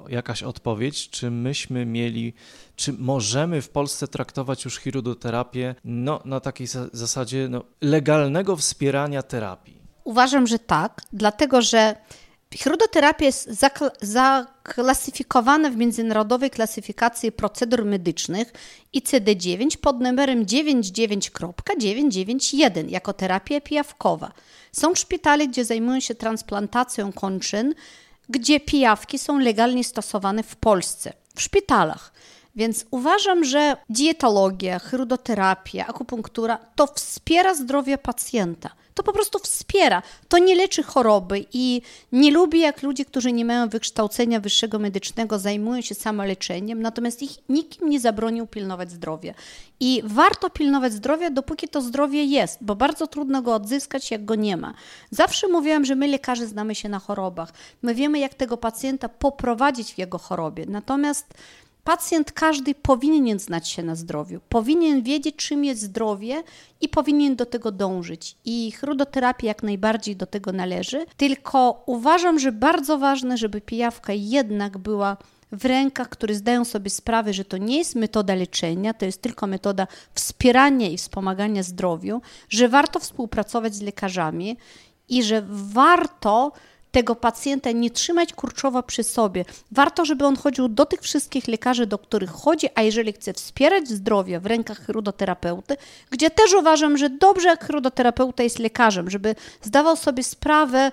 y, 0.08 0.12
jakaś 0.12 0.42
odpowiedź? 0.42 1.10
Czy 1.10 1.30
myśmy 1.30 1.86
mieli, 1.86 2.34
czy 2.76 2.92
możemy 2.92 3.62
w 3.62 3.68
Polsce 3.68 4.08
traktować 4.08 4.64
już 4.64 4.78
chirurgoterapię 4.78 5.74
no, 5.84 6.20
na 6.24 6.40
takiej 6.40 6.66
zasadzie 6.92 7.48
no, 7.50 7.64
legalnego 7.80 8.56
wspierania 8.56 9.22
terapii? 9.22 9.80
Uważam, 10.04 10.46
że 10.46 10.58
tak, 10.58 11.00
dlatego 11.12 11.62
że 11.62 11.96
Chirurgoterapia 12.54 13.26
jest 13.26 13.48
zaklasyfikowana 14.02 15.70
w 15.70 15.76
międzynarodowej 15.76 16.50
klasyfikacji 16.50 17.32
procedur 17.32 17.84
medycznych 17.84 18.52
ICD-9 18.94 19.76
pod 19.76 20.00
numerem 20.00 20.46
99.991 20.46 22.88
jako 22.88 23.12
terapia 23.12 23.60
pijawkowa. 23.60 24.32
Są 24.72 24.94
szpitale, 24.94 25.48
gdzie 25.48 25.64
zajmują 25.64 26.00
się 26.00 26.14
transplantacją 26.14 27.12
kończyn, 27.12 27.74
gdzie 28.28 28.60
pijawki 28.60 29.18
są 29.18 29.38
legalnie 29.38 29.84
stosowane 29.84 30.42
w 30.42 30.56
Polsce, 30.56 31.12
w 31.34 31.42
szpitalach. 31.42 32.12
Więc 32.56 32.84
uważam, 32.90 33.44
że 33.44 33.76
dietologia, 33.88 34.78
chirurgoterapia, 34.78 35.86
akupunktura 35.86 36.58
to 36.74 36.86
wspiera 36.86 37.54
zdrowie 37.54 37.98
pacjenta 37.98 38.70
to 39.00 39.04
po 39.04 39.12
prostu 39.12 39.38
wspiera. 39.38 40.02
To 40.28 40.38
nie 40.38 40.54
leczy 40.54 40.82
choroby 40.82 41.44
i 41.52 41.82
nie 42.12 42.30
lubię, 42.30 42.60
jak 42.60 42.82
ludzie, 42.82 43.04
którzy 43.04 43.32
nie 43.32 43.44
mają 43.44 43.68
wykształcenia 43.68 44.40
wyższego 44.40 44.78
medycznego, 44.78 45.38
zajmują 45.38 45.80
się 45.80 45.94
samoleczeniem, 45.94 46.82
natomiast 46.82 47.22
ich 47.22 47.30
nikim 47.48 47.88
nie 47.88 48.00
zabronił 48.00 48.46
pilnować 48.46 48.90
zdrowia. 48.90 49.34
I 49.80 50.02
warto 50.04 50.50
pilnować 50.50 50.92
zdrowia, 50.92 51.30
dopóki 51.30 51.68
to 51.68 51.82
zdrowie 51.82 52.24
jest, 52.24 52.58
bo 52.60 52.76
bardzo 52.76 53.06
trudno 53.06 53.42
go 53.42 53.54
odzyskać, 53.54 54.10
jak 54.10 54.24
go 54.24 54.34
nie 54.34 54.56
ma. 54.56 54.74
Zawsze 55.10 55.48
mówiłam, 55.48 55.84
że 55.84 55.94
my 55.94 56.08
lekarze 56.08 56.46
znamy 56.46 56.74
się 56.74 56.88
na 56.88 56.98
chorobach. 56.98 57.52
My 57.82 57.94
wiemy, 57.94 58.18
jak 58.18 58.34
tego 58.34 58.56
pacjenta 58.56 59.08
poprowadzić 59.08 59.94
w 59.94 59.98
jego 59.98 60.18
chorobie. 60.18 60.64
Natomiast 60.68 61.34
Pacjent 61.90 62.32
każdy 62.32 62.74
powinien 62.74 63.38
znać 63.38 63.68
się 63.68 63.82
na 63.82 63.94
zdrowiu, 63.94 64.40
powinien 64.48 65.02
wiedzieć, 65.02 65.36
czym 65.36 65.64
jest 65.64 65.82
zdrowie 65.82 66.42
i 66.80 66.88
powinien 66.88 67.36
do 67.36 67.46
tego 67.46 67.72
dążyć. 67.72 68.36
I 68.44 68.72
chrudoterapia 68.72 69.46
jak 69.46 69.62
najbardziej 69.62 70.16
do 70.16 70.26
tego 70.26 70.52
należy. 70.52 71.06
Tylko 71.16 71.82
uważam, 71.86 72.38
że 72.38 72.52
bardzo 72.52 72.98
ważne, 72.98 73.36
żeby 73.36 73.60
pijawka 73.60 74.12
jednak 74.12 74.78
była 74.78 75.16
w 75.52 75.64
rękach, 75.64 76.08
które 76.08 76.34
zdają 76.34 76.64
sobie 76.64 76.90
sprawę, 76.90 77.32
że 77.32 77.44
to 77.44 77.56
nie 77.56 77.78
jest 77.78 77.94
metoda 77.94 78.34
leczenia, 78.34 78.94
to 78.94 79.04
jest 79.04 79.22
tylko 79.22 79.46
metoda 79.46 79.86
wspierania 80.14 80.88
i 80.88 80.96
wspomagania 80.96 81.62
zdrowiu, 81.62 82.22
że 82.48 82.68
warto 82.68 83.00
współpracować 83.00 83.74
z 83.74 83.82
lekarzami 83.82 84.56
i 85.08 85.22
że 85.22 85.42
warto 85.50 86.52
tego 86.90 87.16
pacjenta 87.16 87.70
nie 87.70 87.90
trzymać 87.90 88.32
kurczowo 88.32 88.82
przy 88.82 89.02
sobie. 89.02 89.44
Warto, 89.70 90.04
żeby 90.04 90.26
on 90.26 90.36
chodził 90.36 90.68
do 90.68 90.86
tych 90.86 91.00
wszystkich 91.00 91.48
lekarzy, 91.48 91.86
do 91.86 91.98
których 91.98 92.30
chodzi, 92.30 92.68
a 92.74 92.82
jeżeli 92.82 93.12
chce 93.12 93.32
wspierać 93.32 93.88
zdrowie 93.88 94.40
w 94.40 94.46
rękach 94.46 94.78
chrudoterapeuty, 94.78 95.76
gdzie 96.10 96.30
też 96.30 96.54
uważam, 96.54 96.98
że 96.98 97.10
dobrze 97.10 97.48
jak 97.48 97.66
chrudoterapeuta 97.66 98.42
jest 98.42 98.58
lekarzem, 98.58 99.10
żeby 99.10 99.34
zdawał 99.62 99.96
sobie 99.96 100.24
sprawę, 100.24 100.92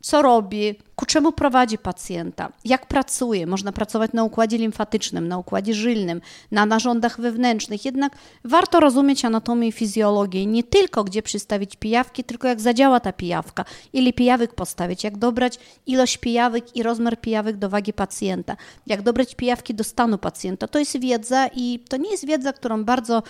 co 0.00 0.22
robi, 0.22 0.74
ku 0.96 1.06
czemu 1.06 1.32
prowadzi 1.32 1.78
pacjenta, 1.78 2.52
jak 2.64 2.86
pracuje. 2.86 3.46
Można 3.46 3.72
pracować 3.72 4.12
na 4.12 4.24
układzie 4.24 4.58
limfatycznym, 4.58 5.28
na 5.28 5.38
układzie 5.38 5.74
żylnym, 5.74 6.20
na 6.50 6.66
narządach 6.66 7.20
wewnętrznych. 7.20 7.84
Jednak 7.84 8.16
warto 8.44 8.80
rozumieć 8.80 9.24
anatomię 9.24 9.68
i 9.68 9.72
fizjologię. 9.72 10.46
Nie 10.46 10.64
tylko 10.64 11.04
gdzie 11.04 11.22
przystawić 11.22 11.76
pijawki, 11.76 12.24
tylko 12.24 12.48
jak 12.48 12.60
zadziała 12.60 13.00
ta 13.00 13.12
pijawka, 13.12 13.64
ile 13.92 14.12
pijawek 14.12 14.54
postawić, 14.54 15.04
jak 15.04 15.18
dobrać 15.18 15.58
ilość 15.86 16.18
pijawek 16.18 16.76
i 16.76 16.82
rozmiar 16.82 17.20
pijawek 17.20 17.56
do 17.56 17.68
wagi 17.68 17.92
pacjenta, 17.92 18.56
jak 18.86 19.02
dobrać 19.02 19.34
pijawki 19.34 19.74
do 19.74 19.84
stanu 19.84 20.18
pacjenta. 20.18 20.68
To 20.68 20.78
jest 20.78 21.00
wiedza 21.00 21.48
i 21.54 21.80
to 21.88 21.96
nie 21.96 22.10
jest 22.10 22.26
wiedza, 22.26 22.52
którą 22.52 22.84
bardzo 22.84 23.22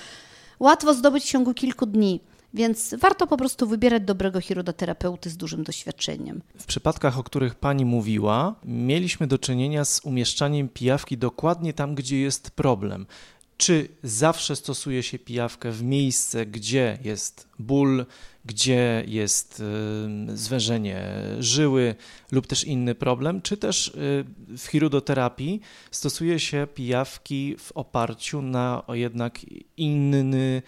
łatwo 0.61 0.95
zdobyć 0.95 1.25
w 1.25 1.29
ciągu 1.29 1.55
kilku 1.55 1.87
dni. 1.87 2.21
Więc 2.55 2.95
warto 2.99 3.27
po 3.27 3.37
prostu 3.37 3.67
wybierać 3.67 4.03
dobrego 4.03 4.41
chirurgoterapeuty 4.41 5.31
z 5.31 5.37
dużym 5.37 5.65
doświadczeniem. 5.65 6.43
W 6.59 6.67
przypadkach, 6.67 7.19
o 7.19 7.23
których 7.23 7.55
pani 7.55 7.85
mówiła, 7.85 8.55
mieliśmy 8.65 9.27
do 9.27 9.39
czynienia 9.39 9.85
z 9.85 10.01
umieszczaniem 10.05 10.69
pijawki 10.69 11.19
dokładnie 11.19 11.73
tam, 11.73 11.95
gdzie 11.95 12.21
jest 12.21 12.51
problem. 12.51 13.07
Czy 13.57 13.89
zawsze 14.03 14.57
stosuje 14.57 15.03
się 15.03 15.19
pijawkę 15.19 15.73
w 15.73 15.83
miejsce, 15.83 16.47
gdzie 16.47 16.99
jest 17.05 17.49
ból, 17.59 18.07
gdzie 18.45 19.05
jest 19.07 19.63
zwężenie 20.35 21.07
żyły 21.39 21.95
lub 22.33 22.47
też 22.47 22.65
inny 22.65 22.95
problem, 22.95 23.43
czy 23.43 23.57
też 23.57 23.89
y, 23.89 24.25
w 24.59 24.67
chirurgoterapii 24.67 25.61
stosuje 25.91 26.41
się 26.41 26.67
pijawki 26.75 27.57
w 27.59 27.73
oparciu 27.73 28.43
na 28.43 28.83
jednak 28.89 29.39
inny 29.77 30.63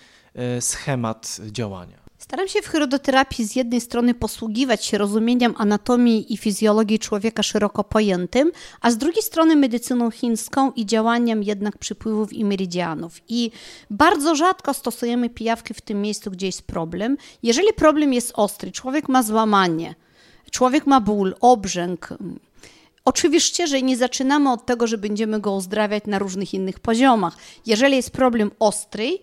schemat 0.61 1.41
działania. 1.51 2.01
Staram 2.31 2.49
się 2.49 2.63
w 2.63 2.67
chirurgoterapii 2.67 3.45
z 3.45 3.57
jednej 3.57 3.81
strony 3.81 4.15
posługiwać 4.15 4.85
się 4.85 4.99
rozumieniem 4.99 5.55
anatomii 5.57 6.35
i 6.35 6.37
fizjologii 6.37 6.99
człowieka 6.99 7.43
szeroko 7.43 7.85
pojętym, 7.85 8.53
a 8.81 8.91
z 8.91 8.97
drugiej 8.97 9.23
strony 9.23 9.57
medycyną 9.57 10.11
chińską 10.11 10.73
i 10.73 10.87
działaniem 10.87 11.43
jednak 11.43 11.79
przypływów 11.79 12.33
i 12.33 12.45
meridianów. 12.45 13.21
I 13.29 13.51
bardzo 13.91 14.35
rzadko 14.35 14.75
stosujemy 14.75 15.31
pijawki 15.31 15.75
w 15.75 15.81
tym 15.81 16.03
miejscu, 16.03 16.31
gdzie 16.31 16.47
jest 16.47 16.63
problem. 16.63 17.17
Jeżeli 17.43 17.73
problem 17.73 18.13
jest 18.13 18.33
ostry, 18.35 18.73
człowiek 18.73 19.09
ma 19.09 19.23
złamanie, 19.23 19.95
człowiek 20.51 20.87
ma 20.87 21.01
ból, 21.01 21.35
obrzęk, 21.41 22.09
Oczywiście, 23.05 23.67
że 23.67 23.83
nie 23.83 23.97
zaczynamy 23.97 24.53
od 24.53 24.67
tego, 24.67 24.87
że 24.87 24.99
będziemy 24.99 25.41
go 25.41 25.53
uzdrawiać 25.55 26.05
na 26.07 26.19
różnych 26.19 26.55
innych 26.55 26.81
poziomach. 26.81 27.37
Jeżeli 27.67 27.97
jest 27.97 28.11
problem 28.11 28.51
ostry, 28.59 29.19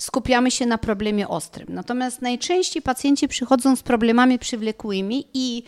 skupiamy 0.00 0.50
się 0.50 0.66
na 0.66 0.78
problemie 0.78 1.28
ostrym. 1.28 1.66
Natomiast 1.70 2.22
najczęściej 2.22 2.82
pacjenci 2.82 3.28
przychodzą 3.28 3.76
z 3.76 3.82
problemami 3.82 4.38
przywlekłymi 4.38 5.26
i 5.34 5.62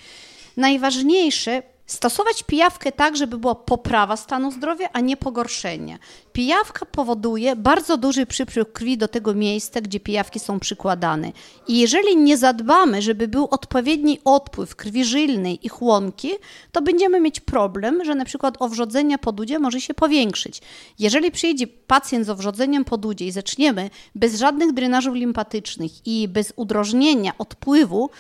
najważniejsze 0.57 1.63
Stosować 1.89 2.43
pijawkę 2.43 2.93
tak, 2.93 3.17
żeby 3.17 3.39
była 3.39 3.55
poprawa 3.55 4.17
stanu 4.17 4.53
zdrowia, 4.53 4.89
a 4.93 5.01
nie 5.01 5.17
pogorszenie. 5.17 5.99
Pijawka 6.33 6.87
powoduje 6.87 7.57
bardzo 7.57 7.97
duży 7.97 8.27
przypływ 8.27 8.73
krwi 8.73 8.99
do 8.99 9.09
tego 9.09 9.35
miejsca, 9.35 9.81
gdzie 9.81 10.01
pijawki 10.01 10.41
są 10.41 10.61
przykładane. 10.61 11.33
I 11.69 11.79
jeżeli 11.79 12.17
nie 12.17 12.37
zadbamy, 12.37 13.03
żeby 13.03 13.29
był 13.29 13.49
odpowiedni 13.51 14.21
odpływ 14.25 14.77
krwi 14.77 15.05
żylnej 15.05 15.67
i 15.67 15.69
chłonki, 15.69 16.31
to 16.73 16.83
będziemy 16.83 17.21
mieć 17.21 17.41
problem, 17.41 18.05
że 18.05 18.15
na 18.15 18.25
przykład 18.25 18.63
owrzodzenie 18.63 19.19
podudzie 19.19 19.59
może 19.59 19.81
się 19.81 19.95
powiększyć. 19.95 20.63
Jeżeli 20.99 21.31
przyjdzie 21.31 21.67
pacjent 21.67 22.27
z 22.27 22.31
owrzodzeniem 22.31 22.85
podudzie 22.85 23.27
i 23.27 23.31
zaczniemy 23.31 23.91
bez 24.15 24.39
żadnych 24.39 24.73
drenażów 24.73 25.15
limfatycznych 25.15 26.07
i 26.07 26.29
bez 26.29 26.53
udrożnienia 26.57 27.33
odpływu, 27.39 28.11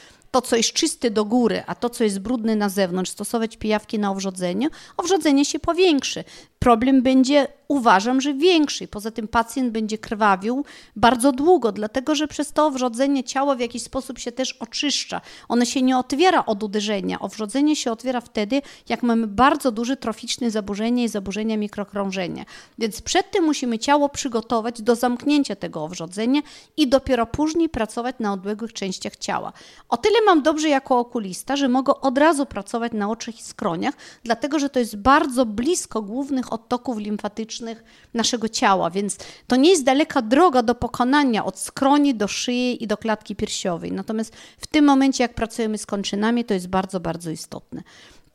to, 0.41 0.43
co 0.43 0.57
jest 0.57 0.73
czyste 0.73 1.11
do 1.11 1.25
góry, 1.25 1.63
a 1.67 1.75
to, 1.75 1.91
co 1.91 2.05
jest 2.05 2.19
brudne 2.19 2.57
na 2.57 2.69
zewnątrz, 2.69 3.11
stosować 3.11 3.57
pijawki 3.57 3.99
na 3.99 4.11
owrzodzenie, 4.11 4.69
owrzodzenie 4.97 5.45
się 5.45 5.59
powiększy. 5.59 6.25
Problem 6.59 7.03
będzie, 7.03 7.49
uważam, 7.69 8.21
że 8.21 8.35
większy. 8.35 8.89
Poza 8.89 9.11
tym 9.11 9.29
pacjent 9.29 9.73
będzie 9.73 9.99
krwawił 9.99 10.65
bardzo 10.97 11.33
długo, 11.33 11.73
dlatego 11.73 12.15
że 12.15 12.29
przez 12.29 12.53
to 12.53 12.71
wrzodzenie 12.71 13.25
ciała 13.25 13.55
w 13.55 13.61
jakiś 13.61 13.83
sposób 13.83 14.19
się 14.19 14.33
też 14.33 14.53
oczyszcza. 14.53 15.21
Ono 15.49 15.65
się 15.65 15.83
nie 15.83 15.99
otwiera 15.99 16.47
od 16.47 16.63
uderzenia. 16.63 17.19
Owrzodzenie 17.21 17.77
się 17.77 17.93
otwiera 17.93 18.21
wtedy, 18.21 18.63
jak 18.89 19.03
mamy 19.03 19.27
bardzo 19.27 19.73
duże 19.73 19.97
troficzne 19.97 20.51
zaburzenie 20.51 21.05
i 21.05 21.09
zaburzenia 21.09 21.57
mikrokrążenia. 21.57 22.45
Więc 22.79 23.03
przed 23.03 23.31
tym 23.31 23.45
musimy 23.45 23.79
ciało 23.79 24.09
przygotować 24.09 24.83
do 24.83 24.97
zamknięcia 24.97 25.57
tego 25.57 25.85
owrzodzenia 25.85 26.41
i 26.77 26.89
dopiero 26.89 27.27
później 27.27 27.69
pracować 27.69 28.17
na 28.21 28.33
odległych 28.33 28.73
częściach 28.73 29.17
ciała. 29.17 29.53
O 29.89 29.97
tyle 29.97 30.17
mam 30.27 30.43
dobrze 30.43 30.69
jako 30.69 30.99
okulista, 30.99 31.57
że 31.57 31.69
mogę 31.69 31.95
od 32.01 32.19
razu 32.19 32.47
pracować 32.47 32.93
na 32.93 33.11
oczach 33.11 33.41
i 33.41 33.43
skroniach, 33.43 33.95
dlatego 34.25 34.59
że 34.59 34.71
to 34.71 34.79
jest 34.79 34.97
bardzo 34.97 35.47
blisko 35.47 36.03
głównych 36.03 36.48
odtoków 36.51 36.99
limfatycznych 36.99 37.85
naszego 38.15 38.49
ciała, 38.49 38.91
więc 38.91 39.17
to 39.47 39.57
nie 39.57 39.71
jest 39.71 39.85
daleka 39.85 40.23
droga 40.23 40.63
do 40.63 40.75
pokonania 40.75 41.45
od 41.45 41.59
skroni 41.59 42.15
do 42.15 42.29
szyi 42.29 42.85
i 42.85 42.87
do 42.87 42.97
klatki 42.97 43.37
piersiowej. 43.37 43.93
Natomiast 43.93 44.37
w 44.59 44.67
tym 44.67 44.85
momencie, 44.85 45.25
jak 45.25 45.35
pracujemy 45.35 45.79
z 45.79 45.87
kończynami, 45.87 46.45
to 46.45 46.55
jest 46.55 46.69
bardzo, 46.69 47.01
bardzo 47.01 47.31
istotne. 47.31 47.83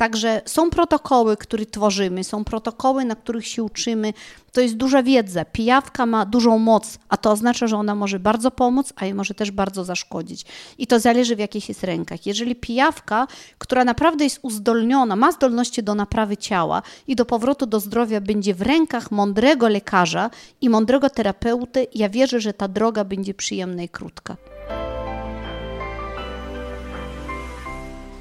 Także 0.03 0.41
są 0.45 0.69
protokoły, 0.69 1.38
które 1.38 1.65
tworzymy, 1.65 2.24
są 2.24 2.43
protokoły, 2.43 3.05
na 3.05 3.15
których 3.15 3.48
się 3.48 3.63
uczymy. 3.63 4.13
To 4.51 4.62
jest 4.62 4.75
duża 4.75 5.03
wiedza. 5.03 5.45
Pijawka 5.45 6.05
ma 6.05 6.25
dużą 6.25 6.60
moc, 6.60 7.00
a 7.10 7.17
to 7.17 7.31
oznacza, 7.31 7.67
że 7.67 7.77
ona 7.77 7.95
może 7.95 8.19
bardzo 8.19 8.51
pomóc, 8.51 8.93
a 8.95 9.13
może 9.13 9.33
też 9.33 9.51
bardzo 9.51 9.83
zaszkodzić. 9.83 10.45
I 10.77 10.88
to 10.88 11.00
zależy 11.00 11.36
w 11.36 11.39
jakich 11.39 11.69
jest 11.69 11.83
rękach. 11.83 12.25
Jeżeli 12.25 12.55
pijawka, 12.55 13.27
która 13.57 13.86
naprawdę 13.86 14.24
jest 14.24 14.39
uzdolniona, 14.41 15.15
ma 15.15 15.31
zdolności 15.31 15.83
do 15.83 15.95
naprawy 15.95 16.38
ciała 16.38 16.81
i 17.07 17.15
do 17.15 17.25
powrotu 17.25 17.65
do 17.65 17.79
zdrowia, 17.79 18.22
będzie 18.22 18.53
w 18.55 18.62
rękach 18.62 19.12
mądrego 19.12 19.69
lekarza 19.69 20.29
i 20.62 20.69
mądrego 20.69 21.10
terapeuty, 21.10 21.88
ja 21.95 22.10
wierzę, 22.10 22.39
że 22.39 22.53
ta 22.53 22.67
droga 22.67 23.03
będzie 23.03 23.33
przyjemna 23.33 23.83
i 23.83 23.89
krótka. 23.89 24.38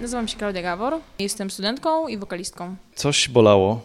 Nazywam 0.03 0.29
się 0.29 0.39
Klaudia 0.39 0.63
Gawor, 0.63 0.95
jestem 1.19 1.51
studentką 1.51 2.09
i 2.09 2.19
wokalistką. 2.19 2.77
Coś 2.95 3.29
bolało, 3.29 3.81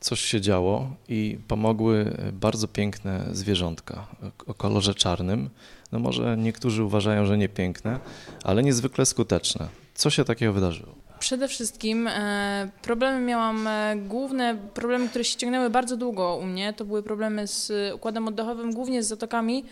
coś 0.00 0.20
się 0.20 0.40
działo 0.40 0.90
i 1.08 1.38
pomogły 1.48 2.16
bardzo 2.32 2.68
piękne 2.68 3.24
zwierzątka 3.32 4.06
o 4.46 4.54
kolorze 4.54 4.94
czarnym. 4.94 5.50
No 5.92 5.98
może 5.98 6.36
niektórzy 6.36 6.84
uważają, 6.84 7.26
że 7.26 7.38
nie 7.38 7.48
piękne, 7.48 7.98
ale 8.44 8.62
niezwykle 8.62 9.06
skuteczne. 9.06 9.68
Co 9.94 10.10
się 10.10 10.24
takiego 10.24 10.52
wydarzyło? 10.52 10.94
Przede 11.18 11.48
wszystkim 11.48 12.06
e, 12.06 12.70
problemy 12.82 13.20
miałam, 13.20 13.66
e, 13.66 13.96
główne 13.96 14.56
problemy, 14.74 15.08
które 15.08 15.24
się 15.24 15.36
ciągnęły 15.36 15.70
bardzo 15.70 15.96
długo 15.96 16.36
u 16.36 16.46
mnie, 16.46 16.72
to 16.72 16.84
były 16.84 17.02
problemy 17.02 17.46
z 17.46 17.72
układem 17.94 18.28
oddechowym, 18.28 18.72
głównie 18.72 19.02
z 19.02 19.08
zatokami, 19.08 19.64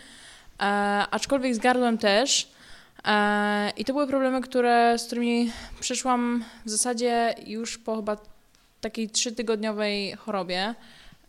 e, 0.61 0.63
aczkolwiek 1.11 1.55
z 1.55 1.59
gardłem 1.59 1.99
też. 1.99 2.56
E, 3.05 3.71
I 3.77 3.85
to 3.85 3.93
były 3.93 4.07
problemy, 4.07 4.41
które, 4.41 4.99
z 4.99 5.07
którymi 5.07 5.53
przyszłam 5.81 6.45
w 6.65 6.71
zasadzie 6.71 7.35
już 7.47 7.79
po 7.79 7.97
chyba 7.97 8.17
takiej 8.81 9.11
trzytygodniowej 9.11 10.13
chorobie, 10.13 10.75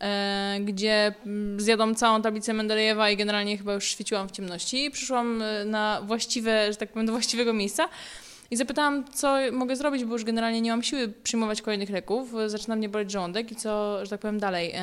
e, 0.00 0.58
gdzie 0.60 1.14
zjadłam 1.56 1.94
całą 1.94 2.22
tablicę 2.22 2.52
Mendelejewa 2.52 3.10
i 3.10 3.16
generalnie 3.16 3.58
chyba 3.58 3.74
już 3.74 3.84
świeciłam 3.84 4.28
w 4.28 4.32
ciemności. 4.32 4.90
Przyszłam 4.90 5.42
e, 5.42 5.64
na 5.64 6.02
właściwe, 6.02 6.72
że 6.72 6.78
tak 6.78 6.88
powiem, 6.92 7.06
do 7.06 7.12
właściwego 7.12 7.52
miejsca. 7.52 7.88
I 8.50 8.56
zapytałam, 8.56 9.04
co 9.12 9.36
mogę 9.52 9.76
zrobić, 9.76 10.04
bo 10.04 10.12
już 10.12 10.24
generalnie 10.24 10.60
nie 10.60 10.70
mam 10.70 10.82
siły 10.82 11.08
przyjmować 11.08 11.62
kolejnych 11.62 11.90
leków. 11.90 12.34
Zaczyna 12.46 12.76
mnie 12.76 12.88
boleć 12.88 13.10
żołądek 13.10 13.52
i 13.52 13.56
co, 13.56 14.04
że 14.04 14.10
tak 14.10 14.20
powiem, 14.20 14.38
dalej. 14.38 14.74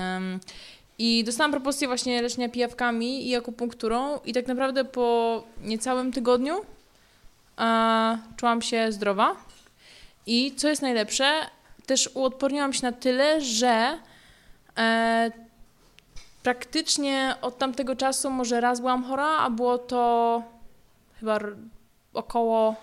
I 0.99 1.23
dostałam 1.23 1.51
propozycję 1.51 1.87
właśnie 1.87 2.21
leczenia 2.21 2.49
pijawkami 2.49 3.27
i 3.27 3.35
akupunkturą 3.35 4.19
i 4.25 4.33
tak 4.33 4.47
naprawdę 4.47 4.85
po 4.85 5.43
niecałym 5.63 6.11
tygodniu 6.11 6.55
czułam 8.37 8.61
się 8.61 8.91
zdrowa. 8.91 9.35
I 10.25 10.55
co 10.55 10.67
jest 10.67 10.81
najlepsze, 10.81 11.31
też 11.85 12.09
uodporniłam 12.13 12.73
się 12.73 12.85
na 12.85 12.91
tyle, 12.91 13.41
że 13.41 13.99
e, 14.77 15.31
praktycznie 16.43 17.35
od 17.41 17.57
tamtego 17.57 17.95
czasu 17.95 18.29
może 18.29 18.61
raz 18.61 18.79
byłam 18.79 19.03
chora, 19.03 19.27
a 19.27 19.49
było 19.49 19.77
to 19.77 20.43
chyba 21.19 21.39
około 22.13 22.75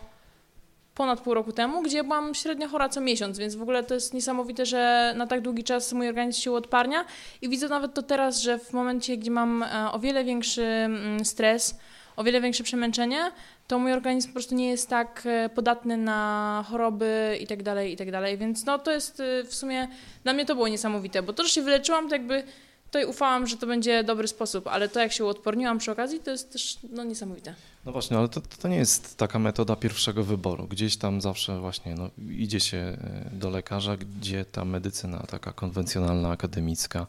ponad 0.94 1.20
pół 1.20 1.34
roku 1.34 1.52
temu, 1.52 1.82
gdzie 1.82 2.04
byłam 2.04 2.34
średnio 2.34 2.68
chora 2.68 2.88
co 2.88 3.00
miesiąc, 3.00 3.38
więc 3.38 3.54
w 3.54 3.62
ogóle 3.62 3.82
to 3.82 3.94
jest 3.94 4.14
niesamowite, 4.14 4.66
że 4.66 5.12
na 5.16 5.26
tak 5.26 5.40
długi 5.40 5.64
czas 5.64 5.92
mój 5.92 6.08
organizm 6.08 6.40
się 6.40 6.52
odparnia 6.52 7.04
i 7.42 7.48
widzę 7.48 7.68
nawet 7.68 7.94
to 7.94 8.02
teraz, 8.02 8.40
że 8.40 8.58
w 8.58 8.72
momencie, 8.72 9.16
gdzie 9.16 9.30
mam 9.30 9.62
e, 9.62 9.92
o 9.92 9.98
wiele 9.98 10.24
większy 10.24 10.64
mm, 10.64 11.24
stres, 11.24 11.78
o 12.16 12.24
wiele 12.24 12.40
większe 12.40 12.64
przemęczenie, 12.64 13.32
to 13.68 13.78
mój 13.78 13.92
organizm 13.92 14.28
po 14.28 14.32
prostu 14.32 14.54
nie 14.54 14.68
jest 14.68 14.88
tak 14.88 15.22
e, 15.24 15.48
podatny 15.48 15.96
na 15.96 16.64
choroby 16.70 17.38
i 17.40 17.46
tak 17.46 17.62
dalej, 17.62 17.92
i 17.92 17.96
tak 17.96 18.10
dalej. 18.10 18.38
Więc 18.38 18.64
no 18.64 18.78
to 18.78 18.92
jest 18.92 19.20
e, 19.20 19.44
w 19.44 19.54
sumie, 19.54 19.88
dla 20.24 20.32
mnie 20.32 20.46
to 20.46 20.54
było 20.54 20.68
niesamowite, 20.68 21.22
bo 21.22 21.32
to, 21.32 21.42
że 21.42 21.48
się 21.48 21.62
wyleczyłam, 21.62 22.08
to 22.08 22.14
jakby 22.14 22.44
tutaj 22.92 23.04
ufałam, 23.06 23.46
że 23.46 23.56
to 23.56 23.66
będzie 23.66 24.04
dobry 24.04 24.28
sposób, 24.28 24.66
ale 24.66 24.88
to 24.88 25.00
jak 25.00 25.12
się 25.12 25.24
uodporniłam 25.24 25.78
przy 25.78 25.92
okazji, 25.92 26.20
to 26.20 26.30
jest 26.30 26.52
też 26.52 26.78
no, 26.90 27.04
niesamowite. 27.04 27.54
No 27.86 27.92
właśnie, 27.92 28.18
ale 28.18 28.28
to, 28.28 28.40
to 28.40 28.68
nie 28.68 28.76
jest 28.76 29.16
taka 29.16 29.38
metoda 29.38 29.76
pierwszego 29.76 30.24
wyboru. 30.24 30.66
Gdzieś 30.68 30.96
tam 30.96 31.20
zawsze 31.20 31.60
właśnie 31.60 31.94
no, 31.94 32.10
idzie 32.30 32.60
się 32.60 32.76
e, 32.76 33.30
do 33.32 33.50
lekarza, 33.50 33.96
gdzie 33.96 34.44
ta 34.44 34.64
medycyna 34.64 35.18
taka 35.18 35.52
konwencjonalna, 35.52 36.30
akademicka 36.30 37.06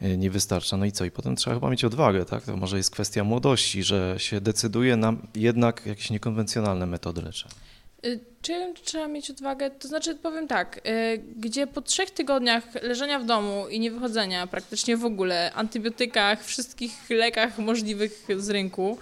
nie 0.00 0.30
wystarcza. 0.30 0.76
No 0.76 0.84
i 0.84 0.92
co? 0.92 1.04
I 1.04 1.10
potem 1.10 1.36
trzeba 1.36 1.56
chyba 1.56 1.70
mieć 1.70 1.84
odwagę, 1.84 2.24
tak? 2.24 2.44
To 2.44 2.56
może 2.56 2.76
jest 2.76 2.90
kwestia 2.90 3.24
młodości, 3.24 3.82
że 3.82 4.14
się 4.18 4.40
decyduje 4.40 4.96
na 4.96 5.14
jednak 5.34 5.86
jakieś 5.86 6.10
niekonwencjonalne 6.10 6.86
metody 6.86 7.22
leczenia. 7.22 7.54
Y, 8.06 8.20
czy 8.42 8.74
trzeba 8.84 9.08
mieć 9.08 9.30
odwagę? 9.30 9.70
To 9.70 9.88
znaczy, 9.88 10.14
powiem 10.14 10.48
tak, 10.48 10.76
y, 10.76 11.22
gdzie 11.36 11.66
po 11.66 11.82
trzech 11.82 12.10
tygodniach 12.10 12.82
leżenia 12.82 13.18
w 13.18 13.24
domu 13.24 13.68
i 13.68 13.80
nie 13.80 13.90
wychodzenia 13.90 14.46
praktycznie 14.46 14.96
w 14.96 15.04
ogóle, 15.04 15.52
antybiotykach, 15.52 16.44
wszystkich 16.44 17.10
lekach 17.10 17.58
możliwych 17.58 18.26
z 18.36 18.50
rynku, 18.50 18.98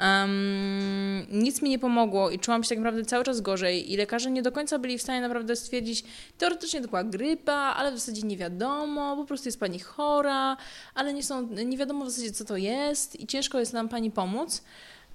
Um, 0.00 1.26
nic 1.32 1.62
mi 1.62 1.70
nie 1.70 1.78
pomogło 1.78 2.30
i 2.30 2.38
czułam 2.38 2.62
się 2.64 2.68
tak 2.68 2.78
naprawdę 2.78 3.04
cały 3.04 3.24
czas 3.24 3.40
gorzej 3.40 3.92
i 3.92 3.96
lekarze 3.96 4.30
nie 4.30 4.42
do 4.42 4.52
końca 4.52 4.78
byli 4.78 4.98
w 4.98 5.02
stanie 5.02 5.20
naprawdę 5.20 5.56
stwierdzić, 5.56 6.04
teoretycznie 6.38 6.80
to 6.80 6.88
była 6.88 7.04
grypa, 7.04 7.52
ale 7.52 7.92
w 7.92 7.98
zasadzie 7.98 8.22
nie 8.22 8.36
wiadomo, 8.36 9.16
po 9.16 9.24
prostu 9.24 9.48
jest 9.48 9.60
pani 9.60 9.78
chora, 9.78 10.56
ale 10.94 11.14
nie, 11.14 11.22
są, 11.22 11.48
nie 11.48 11.78
wiadomo 11.78 12.04
w 12.04 12.10
zasadzie 12.10 12.32
co 12.32 12.44
to 12.44 12.56
jest 12.56 13.20
i 13.20 13.26
ciężko 13.26 13.58
jest 13.58 13.72
nam 13.72 13.88
pani 13.88 14.10
pomóc. 14.10 14.62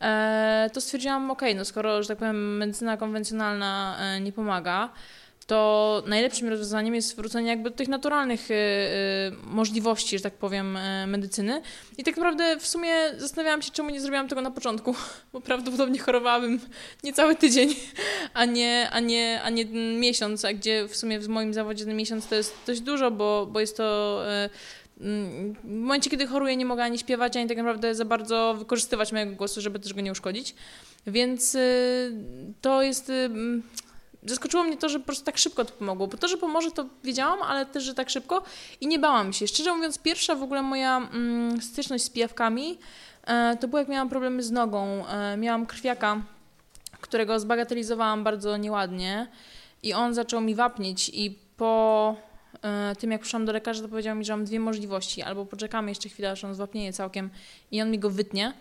E, 0.02 0.70
to 0.74 0.82
stwierdziłam, 0.82 1.32
ok, 1.32 1.42
no 1.56 1.66
skoro, 1.66 2.04
że 2.04 2.08
tak 2.08 2.18
powiem, 2.18 2.58
medycyna 2.58 2.98
konwencjonalna 2.98 3.98
e, 4.00 4.20
nie 4.20 4.32
pomaga, 4.32 4.90
to 5.48 6.04
najlepszym 6.08 6.50
rozwiązaniem 6.50 6.96
jest 6.96 7.16
wrócenie 7.16 7.50
jakby 7.50 7.70
do 7.70 7.76
tych 7.76 7.88
naturalnych 7.88 8.52
y, 8.52 8.56
możliwości, 9.44 10.18
że 10.18 10.24
tak 10.24 10.34
powiem, 10.34 10.78
medycyny. 11.08 11.62
I 11.98 12.04
tak 12.04 12.18
naprawdę 12.18 12.60
w 12.60 12.68
sumie 12.68 12.94
zastanawiałam 13.18 13.62
się, 13.62 13.72
czemu 13.72 13.90
nie 13.90 14.02
zrobiłam 14.02 14.28
tego 14.28 14.42
na 14.42 14.52
początku, 14.52 14.96
bo 15.34 15.42
prawdopodobnie 15.42 16.00
chorowałabym 16.00 16.60
niecały 17.04 17.36
tydzień, 17.36 17.70
a 18.34 18.46
nie, 18.46 18.90
a 18.92 19.00
nie, 19.00 19.42
a 19.44 19.50
nie 19.50 19.66
miesiąc, 20.00 20.46
a 20.46 20.54
gdzie 20.54 20.88
w 20.88 20.96
sumie 20.96 21.20
w 21.20 21.28
moim 21.28 21.54
zawodzie 21.54 21.86
ten 21.86 21.96
miesiąc 21.96 22.28
to 22.28 22.36
jest 22.36 22.58
dość 22.68 22.82
dużo, 22.82 23.12
bo, 23.12 23.48
bo 23.52 23.60
jest 23.60 23.78
to 23.78 24.22
w 25.64 25.64
momencie, 25.64 26.10
kiedy 26.10 26.28
choruję, 26.28 26.56
nie 26.58 26.66
mogę 26.66 26.84
ani 26.84 27.00
śpiewać, 27.00 27.38
ani 27.38 27.48
tak 27.48 27.58
naprawdę 27.58 27.96
za 27.96 28.06
bardzo 28.06 28.56
wykorzystywać 28.58 29.12
mojego 29.12 29.36
głosu, 29.36 29.62
żeby 29.62 29.80
też 29.80 29.94
go 29.94 30.02
nie 30.02 30.12
uszkodzić. 30.12 30.56
Więc 31.08 31.58
to 32.62 32.82
jest 32.82 33.12
zaskoczyło 34.24 34.64
mnie 34.64 34.78
to, 34.78 34.90
że 34.90 35.00
po 35.00 35.06
prostu 35.06 35.26
tak 35.26 35.38
szybko 35.38 35.66
to 35.66 35.74
pomogło, 35.74 36.08
bo 36.08 36.18
to, 36.18 36.28
że 36.28 36.38
pomoże, 36.38 36.72
to 36.72 36.86
wiedziałam, 37.04 37.42
ale 37.42 37.66
też, 37.66 37.84
że 37.84 37.94
tak 37.94 38.10
szybko 38.10 38.44
i 38.82 38.88
nie 38.88 39.00
bałam 39.00 39.34
się. 39.34 39.48
Szczerze 39.48 39.74
mówiąc, 39.74 39.98
pierwsza 40.00 40.36
w 40.36 40.44
ogóle 40.44 40.62
moja 40.62 40.98
mm, 40.98 41.62
styczność 41.62 42.04
z 42.04 42.10
pijawkami 42.10 42.78
e, 43.24 43.58
to 43.60 43.68
było 43.68 43.80
jak 43.80 43.88
miałam 43.88 44.10
problemy 44.10 44.44
z 44.44 44.52
nogą. 44.52 45.08
E, 45.08 45.38
miałam 45.38 45.66
krwiaka, 45.66 46.22
którego 47.02 47.40
zbagatelizowałam 47.40 48.24
bardzo 48.24 48.58
nieładnie 48.58 49.28
i 49.84 49.94
on 49.94 50.14
zaczął 50.14 50.42
mi 50.42 50.56
wapnieć 50.56 51.10
i 51.14 51.40
po 51.58 52.16
tym, 53.00 53.12
jak 53.12 53.21
przyszłam 53.21 53.45
do 53.45 53.52
lekarza, 53.52 53.82
to 53.82 53.89
powiedział 53.89 54.15
mi, 54.15 54.26
że 54.26 54.34
mam 54.34 54.45
dwie 54.45 54.60
możliwości. 54.60 55.21
Albo 55.21 55.45
poczekamy 55.45 55.91
jeszcze 55.91 56.10
chwilę, 56.10 56.32
aż 56.32 56.43
on 56.43 56.56
zwapnieje 56.56 56.93
całkiem 56.93 57.30
i 57.71 57.82
on 57.82 57.91
mi 57.91 58.00
go 58.00 58.10
wytnie, 58.10 58.54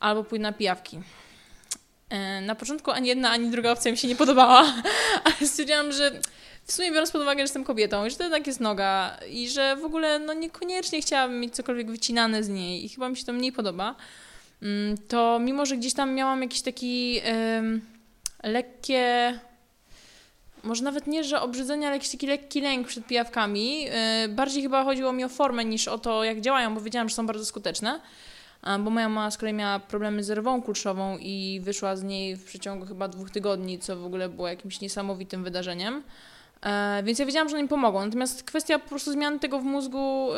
albo 0.00 0.24
pójdę 0.24 0.42
na 0.42 0.52
pijawki. 0.52 1.00
E, 2.10 2.40
na 2.40 2.54
początku 2.54 2.90
ani 2.90 3.08
jedna, 3.08 3.30
ani 3.30 3.50
druga 3.50 3.72
opcja 3.72 3.90
mi 3.90 3.96
się 3.96 4.08
nie 4.08 4.16
podobała, 4.16 4.74
ale 5.24 5.48
stwierdziłam, 5.48 5.92
że 5.92 6.20
w 6.64 6.72
sumie 6.72 6.90
biorąc 6.90 7.10
pod 7.10 7.22
uwagę, 7.22 7.38
że 7.38 7.42
jestem 7.42 7.64
kobietą, 7.64 8.10
że 8.10 8.16
to 8.16 8.22
jednak 8.22 8.46
jest 8.46 8.60
noga 8.60 9.18
i 9.30 9.48
że 9.48 9.76
w 9.76 9.84
ogóle 9.84 10.18
no 10.18 10.34
niekoniecznie 10.34 11.00
chciałabym 11.00 11.40
mieć 11.40 11.54
cokolwiek 11.54 11.90
wycinane 11.90 12.44
z 12.44 12.48
niej 12.48 12.84
i 12.84 12.88
chyba 12.88 13.08
mi 13.08 13.16
się 13.16 13.24
to 13.24 13.32
mniej 13.32 13.52
podoba, 13.52 13.94
mm, 14.62 14.96
to 15.08 15.38
mimo, 15.38 15.66
że 15.66 15.76
gdzieś 15.76 15.94
tam 15.94 16.14
miałam 16.14 16.42
jakiś 16.42 16.62
taki 16.62 17.20
um, 17.56 17.80
lekkie 18.42 19.38
może 20.64 20.84
nawet 20.84 21.06
nie, 21.06 21.24
że 21.24 21.40
obrzydzenie, 21.40 21.86
ale 21.86 21.96
jakiś 21.96 22.10
taki 22.10 22.26
lekki 22.26 22.60
lęk 22.60 22.86
przed 22.86 23.06
pijawkami. 23.06 23.82
Yy, 23.82 23.90
bardziej 24.28 24.62
chyba 24.62 24.84
chodziło 24.84 25.12
mi 25.12 25.24
o 25.24 25.28
formę 25.28 25.64
niż 25.64 25.88
o 25.88 25.98
to, 25.98 26.24
jak 26.24 26.40
działają, 26.40 26.74
bo 26.74 26.80
wiedziałam, 26.80 27.08
że 27.08 27.14
są 27.14 27.26
bardzo 27.26 27.44
skuteczne. 27.44 28.00
Bo 28.80 28.90
moja 28.90 29.08
mama 29.08 29.30
z 29.30 29.38
kolei 29.38 29.54
miała 29.54 29.78
problemy 29.78 30.24
z 30.24 30.30
rwą 30.30 30.62
kulszową 30.62 31.18
i 31.18 31.60
wyszła 31.62 31.96
z 31.96 32.02
niej 32.02 32.36
w 32.36 32.44
przeciągu 32.44 32.86
chyba 32.86 33.08
dwóch 33.08 33.30
tygodni, 33.30 33.78
co 33.78 33.96
w 33.96 34.04
ogóle 34.04 34.28
było 34.28 34.48
jakimś 34.48 34.80
niesamowitym 34.80 35.44
wydarzeniem. 35.44 36.02
E, 36.62 37.02
więc 37.04 37.18
ja 37.18 37.26
wiedziałam, 37.26 37.48
że 37.48 37.56
oni 37.56 37.68
pomogą. 37.68 38.04
Natomiast 38.04 38.42
kwestia 38.42 38.78
po 38.78 38.88
prostu 38.88 39.12
zmiany 39.12 39.38
tego 39.38 39.58
w 39.58 39.64
mózgu, 39.64 40.32
e, 40.32 40.36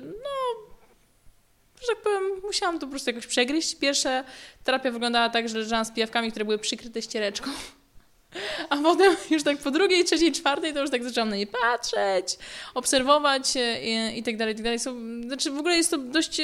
no, 0.00 0.64
że 1.80 1.86
tak 1.86 2.02
powiem, 2.02 2.22
musiałam 2.42 2.78
to 2.78 2.86
po 2.86 2.90
prostu 2.90 3.10
jakoś 3.10 3.26
przegryźć. 3.26 3.74
Pierwsza 3.74 4.24
terapia 4.64 4.90
wyglądała 4.90 5.28
tak, 5.28 5.48
że 5.48 5.58
leżałam 5.58 5.84
z 5.84 5.90
pijawkami, 5.90 6.30
które 6.30 6.44
były 6.44 6.58
przykryte 6.58 7.02
ściereczką. 7.02 7.50
A 8.70 8.76
potem 8.76 9.16
już 9.30 9.42
tak 9.42 9.58
po 9.58 9.70
drugiej, 9.70 10.04
trzeciej, 10.04 10.32
czwartej 10.32 10.74
to 10.74 10.80
już 10.80 10.90
tak 10.90 11.04
zaczęłam 11.04 11.28
na 11.28 11.36
nie 11.36 11.46
patrzeć, 11.46 12.38
obserwować 12.74 13.56
i, 13.82 14.18
i 14.18 14.22
tak 14.22 14.36
dalej, 14.36 14.54
i 14.54 14.56
tak 14.56 14.64
dalej. 14.64 14.78
Znaczy 15.26 15.50
w 15.50 15.58
ogóle 15.58 15.76
jest 15.76 15.90
to 15.90 15.98
dość... 15.98 16.40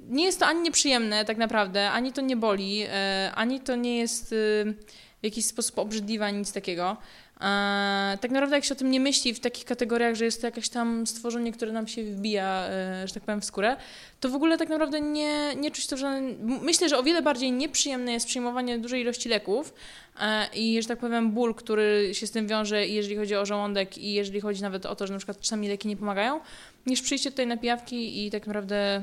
Nie 0.00 0.24
jest 0.24 0.40
to 0.40 0.46
ani 0.46 0.60
nieprzyjemne 0.60 1.24
tak 1.24 1.36
naprawdę, 1.36 1.90
ani 1.90 2.12
to 2.12 2.20
nie 2.20 2.36
boli, 2.36 2.82
e, 2.88 3.32
ani 3.34 3.60
to 3.60 3.76
nie 3.76 3.98
jest 3.98 4.30
w 4.30 4.74
jakiś 5.22 5.46
sposób 5.46 5.78
obrzydliwe, 5.78 6.24
ani 6.24 6.38
nic 6.38 6.52
takiego. 6.52 6.96
E, 7.40 8.18
tak 8.20 8.30
naprawdę 8.30 8.56
jak 8.56 8.64
się 8.64 8.74
o 8.74 8.76
tym 8.76 8.90
nie 8.90 9.00
myśli 9.00 9.34
w 9.34 9.40
takich 9.40 9.64
kategoriach, 9.64 10.14
że 10.14 10.24
jest 10.24 10.40
to 10.40 10.46
jakieś 10.46 10.68
tam 10.68 11.06
stworzenie, 11.06 11.52
które 11.52 11.72
nam 11.72 11.88
się 11.88 12.04
wbija, 12.04 12.66
e, 12.68 13.08
że 13.08 13.14
tak 13.14 13.22
powiem, 13.22 13.40
w 13.40 13.44
skórę, 13.44 13.76
to 14.20 14.28
w 14.28 14.34
ogóle 14.34 14.58
tak 14.58 14.68
naprawdę 14.68 15.00
nie, 15.00 15.54
nie 15.56 15.70
czuć 15.70 15.86
to, 15.86 15.96
że... 15.96 16.20
Myślę, 16.62 16.88
że 16.88 16.98
o 16.98 17.02
wiele 17.02 17.22
bardziej 17.22 17.52
nieprzyjemne 17.52 18.12
jest 18.12 18.26
przyjmowanie 18.26 18.78
dużej 18.78 19.02
ilości 19.02 19.28
leków 19.28 19.74
e, 20.20 20.48
i, 20.54 20.82
że 20.82 20.88
tak 20.88 20.98
powiem, 20.98 21.30
ból, 21.32 21.54
który 21.54 22.10
się 22.12 22.26
z 22.26 22.30
tym 22.30 22.46
wiąże, 22.46 22.86
jeżeli 22.86 23.16
chodzi 23.16 23.36
o 23.36 23.46
żołądek 23.46 23.98
i 23.98 24.12
jeżeli 24.12 24.40
chodzi 24.40 24.62
nawet 24.62 24.86
o 24.86 24.96
to, 24.96 25.06
że 25.06 25.12
na 25.12 25.18
przykład 25.18 25.40
czasami 25.40 25.68
leki 25.68 25.88
nie 25.88 25.96
pomagają, 25.96 26.40
niż 26.86 27.02
przyjście 27.02 27.30
tutaj 27.30 27.46
na 27.46 27.56
pijawki 27.56 28.26
i 28.26 28.30
tak 28.30 28.46
naprawdę 28.46 29.02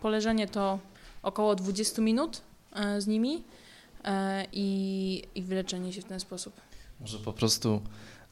poleżenie 0.00 0.48
to 0.48 0.78
około 1.22 1.54
20 1.54 2.02
minut 2.02 2.40
z 2.98 3.06
nimi 3.06 3.42
i, 4.52 5.22
i 5.34 5.42
wyleczenie 5.42 5.92
się 5.92 6.00
w 6.00 6.04
ten 6.04 6.20
sposób. 6.20 6.71
Może 7.02 7.18
po 7.18 7.32
prostu 7.32 7.82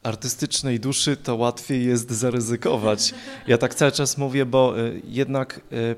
artystycznej 0.02 0.80
duszy 0.80 1.16
to 1.16 1.36
łatwiej 1.36 1.86
jest 1.86 2.10
zaryzykować. 2.10 3.14
Ja 3.46 3.58
tak 3.58 3.74
cały 3.74 3.92
czas 3.92 4.18
mówię, 4.18 4.46
bo 4.46 4.80
y, 4.80 5.02
jednak 5.04 5.60
y, 5.72 5.96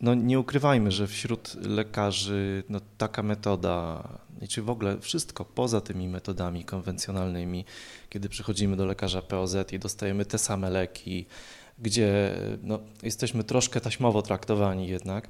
no 0.00 0.14
nie 0.14 0.40
ukrywajmy, 0.40 0.90
że 0.90 1.06
wśród 1.06 1.54
lekarzy 1.54 2.62
no, 2.68 2.80
taka 2.98 3.22
metoda, 3.22 4.08
czy 4.48 4.62
w 4.62 4.70
ogóle 4.70 5.00
wszystko 5.00 5.44
poza 5.44 5.80
tymi 5.80 6.08
metodami 6.08 6.64
konwencjonalnymi, 6.64 7.64
kiedy 8.10 8.28
przychodzimy 8.28 8.76
do 8.76 8.86
lekarza 8.86 9.22
POZ 9.22 9.56
i 9.72 9.78
dostajemy 9.78 10.24
te 10.24 10.38
same 10.38 10.70
leki, 10.70 11.26
gdzie 11.78 12.34
no, 12.62 12.78
jesteśmy 13.02 13.44
troszkę 13.44 13.80
taśmowo 13.80 14.22
traktowani 14.22 14.88
jednak, 14.88 15.28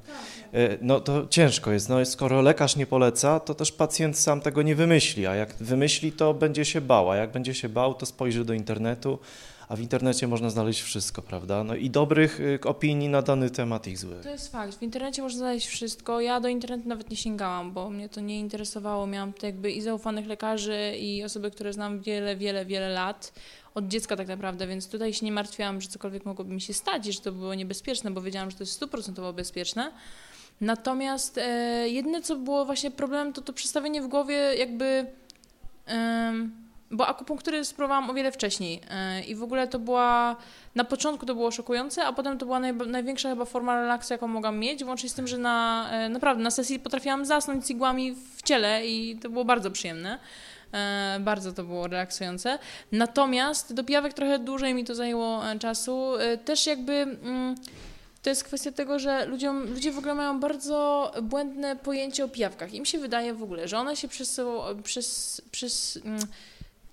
e, 0.53 0.79
no 0.81 1.01
to 1.01 1.27
ciężko 1.31 1.73
jest. 1.73 1.89
No, 1.89 2.05
skoro 2.05 2.43
lekarz 2.43 2.77
nie 2.77 2.87
poleca, 2.87 3.41
to 3.41 3.55
też 3.55 3.73
pacjent 3.73 4.19
sam 4.19 4.41
tego 4.41 4.63
nie 4.63 4.75
wymyśli, 4.75 5.27
a 5.27 5.35
jak 5.35 5.55
wymyśli, 5.55 6.13
to 6.13 6.35
będzie 6.35 6.65
się 6.65 6.81
bał, 6.81 7.11
a 7.11 7.17
jak 7.17 7.33
będzie 7.33 7.55
się 7.55 7.69
bał, 7.69 7.95
to 7.95 8.07
spojrzy 8.07 8.45
do 8.45 8.55
internetu, 8.55 9.19
a 9.68 9.76
w 9.76 9.81
internecie 9.81 10.29
można 10.29 10.50
znaleźć 10.50 10.81
wszystko, 10.81 11.22
prawda? 11.22 11.64
No 11.64 11.74
i 11.74 11.90
dobrych 11.90 12.40
y, 12.40 12.59
opinii 12.64 13.09
na 13.09 13.22
dany 13.22 13.50
temat 13.50 13.87
i 13.87 13.96
złych. 13.96 14.22
To 14.22 14.31
jest 14.31 14.52
fakt. 14.52 14.79
W 14.79 14.83
internecie 14.83 15.22
można 15.22 15.38
znaleźć 15.38 15.66
wszystko. 15.66 16.20
Ja 16.20 16.40
do 16.40 16.48
internetu 16.48 16.88
nawet 16.88 17.11
nie 17.11 17.16
sięgałam, 17.16 17.72
bo 17.72 17.90
mnie 17.90 18.09
to 18.09 18.20
nie 18.20 18.40
interesowało. 18.40 19.07
Miałam 19.07 19.33
to 19.33 19.46
jakby 19.46 19.72
i 19.72 19.83
zaufanych 19.83 20.26
lekarzy, 20.26 20.96
i 20.98 21.24
osoby, 21.24 21.50
które 21.50 21.72
znam 21.72 22.00
wiele, 22.00 22.37
wiele, 22.37 22.66
wiele 22.66 22.88
lat 22.88 23.33
od 23.74 23.88
dziecka 23.88 24.16
tak 24.16 24.29
naprawdę, 24.29 24.66
więc 24.66 24.88
tutaj 24.88 25.12
się 25.12 25.26
nie 25.26 25.33
martwiłam, 25.33 25.81
że 25.81 25.88
cokolwiek 25.88 26.24
mogłoby 26.24 26.55
mi 26.55 26.61
się 26.61 26.74
stać 26.74 27.07
i 27.07 27.12
że 27.12 27.20
to 27.20 27.33
było 27.33 27.55
niebezpieczne, 27.55 28.11
bo 28.11 28.20
wiedziałam, 28.20 28.50
że 28.50 28.57
to 28.57 28.62
jest 28.62 28.72
stuprocentowo 28.72 29.33
bezpieczne. 29.33 29.92
Natomiast 30.61 31.38
e, 31.38 32.22
co 32.22 32.37
było 32.37 32.64
właśnie 32.64 32.90
problemem, 32.90 33.33
to 33.33 33.42
to 33.42 33.52
przestawienie 33.52 34.02
w 34.02 34.09
głowie 34.09 34.35
jakby... 34.35 35.07
E, 35.88 36.65
bo 36.90 37.07
akupunktury 37.07 37.64
spróbowałam 37.64 38.11
o 38.11 38.14
wiele 38.14 38.33
wcześniej 38.33 38.81
e, 38.90 39.22
i 39.22 39.35
w 39.35 39.42
ogóle 39.42 39.68
to 39.68 39.79
była, 39.79 40.37
na 40.75 40.85
początku 40.85 41.27
to 41.27 41.35
było 41.35 41.51
szokujące, 41.51 42.05
a 42.05 42.12
potem 42.12 42.38
to 42.38 42.46
była 42.46 42.61
naj, 42.61 42.75
największa 42.75 43.29
chyba 43.29 43.44
forma 43.44 43.81
relaksu, 43.81 44.14
jaką 44.14 44.29
mogłam 44.29 44.59
mieć, 44.59 44.85
włącznie 44.85 45.09
z 45.09 45.14
tym, 45.14 45.29
że 45.29 45.38
na, 45.38 45.88
e, 45.90 46.09
naprawdę 46.09 46.42
na 46.42 46.51
sesji 46.51 46.79
potrafiłam 46.79 47.25
zasnąć 47.25 47.66
z 47.66 47.70
igłami 47.70 48.14
w 48.37 48.42
ciele 48.42 48.87
i 48.87 49.18
to 49.22 49.31
było 49.31 49.44
bardzo 49.44 49.70
przyjemne. 49.70 50.18
E, 50.72 51.18
bardzo 51.20 51.53
to 51.53 51.64
było 51.64 51.87
relaksujące. 51.87 52.59
Natomiast 52.92 53.75
do 53.75 53.85
pijawek 53.85 54.14
trochę 54.14 54.38
dłużej 54.38 54.75
mi 54.75 54.85
to 54.85 54.94
zajęło 54.94 55.42
czasu. 55.61 56.12
Też 56.44 56.66
jakby. 56.66 56.92
Mm, 56.92 57.55
to 58.22 58.31
jest 58.31 58.44
kwestia 58.44 58.72
tego, 58.72 58.99
że 58.99 59.27
ludziom, 59.27 59.75
ludzie 59.75 59.92
w 59.92 59.99
ogóle 59.99 60.14
mają 60.14 60.40
bardzo 60.40 61.12
błędne 61.22 61.77
pojęcie 61.77 62.25
o 62.25 62.29
pijawkach. 62.29 62.75
Im 62.75 62.85
się 62.85 62.99
wydaje 62.99 63.35
w 63.35 63.42
ogóle, 63.42 63.68
że 63.68 63.79
one 63.79 63.96
się 63.96 64.09
przez, 64.09 64.40
przez, 64.83 65.42
przez 65.51 65.99
mm, 66.05 66.20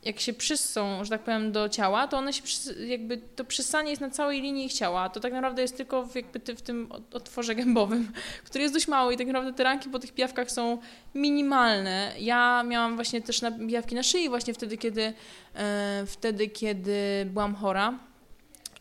jak 0.06 0.20
się 0.20 0.34
przyssą, 0.34 1.04
że 1.04 1.10
tak 1.10 1.22
powiem, 1.22 1.52
do 1.52 1.70
ciała, 1.70 2.08
to 2.08 2.18
one 2.18 2.34
się, 2.34 2.44
jakby, 2.88 3.18
to 3.18 3.46
przysanie 3.46 3.90
jest 3.90 4.02
na 4.02 4.10
całej 4.10 4.42
linii 4.42 4.66
ich 4.66 4.74
ciała, 4.74 5.10
to 5.10 5.20
tak 5.20 5.34
naprawdę 5.34 5.62
jest 5.62 5.78
tylko 5.78 6.06
w, 6.06 6.16
jakby 6.16 6.40
w 6.40 6.62
tym 6.62 6.90
otworze 7.14 7.56
gębowym, 7.56 8.12
który 8.46 8.62
jest 8.62 8.74
dość 8.74 8.88
mały 8.88 9.14
i 9.14 9.18
tak 9.18 9.28
naprawdę 9.28 9.54
te 9.54 9.64
ranki 9.64 9.90
po 9.90 10.00
tych 10.00 10.14
pijawkach 10.14 10.52
są 10.52 10.78
minimalne. 11.16 12.14
Ja 12.20 12.64
miałam 12.64 12.96
właśnie 12.96 13.22
też 13.22 13.42
na, 13.42 13.52
pijawki 13.52 13.96
na 13.96 14.04
szyi 14.04 14.30
właśnie 14.30 14.54
wtedy, 14.54 14.78
kiedy, 14.78 15.14
e, 15.56 16.04
wtedy, 16.08 16.48
kiedy 16.48 17.26
byłam 17.26 17.56
chora. 17.56 18.00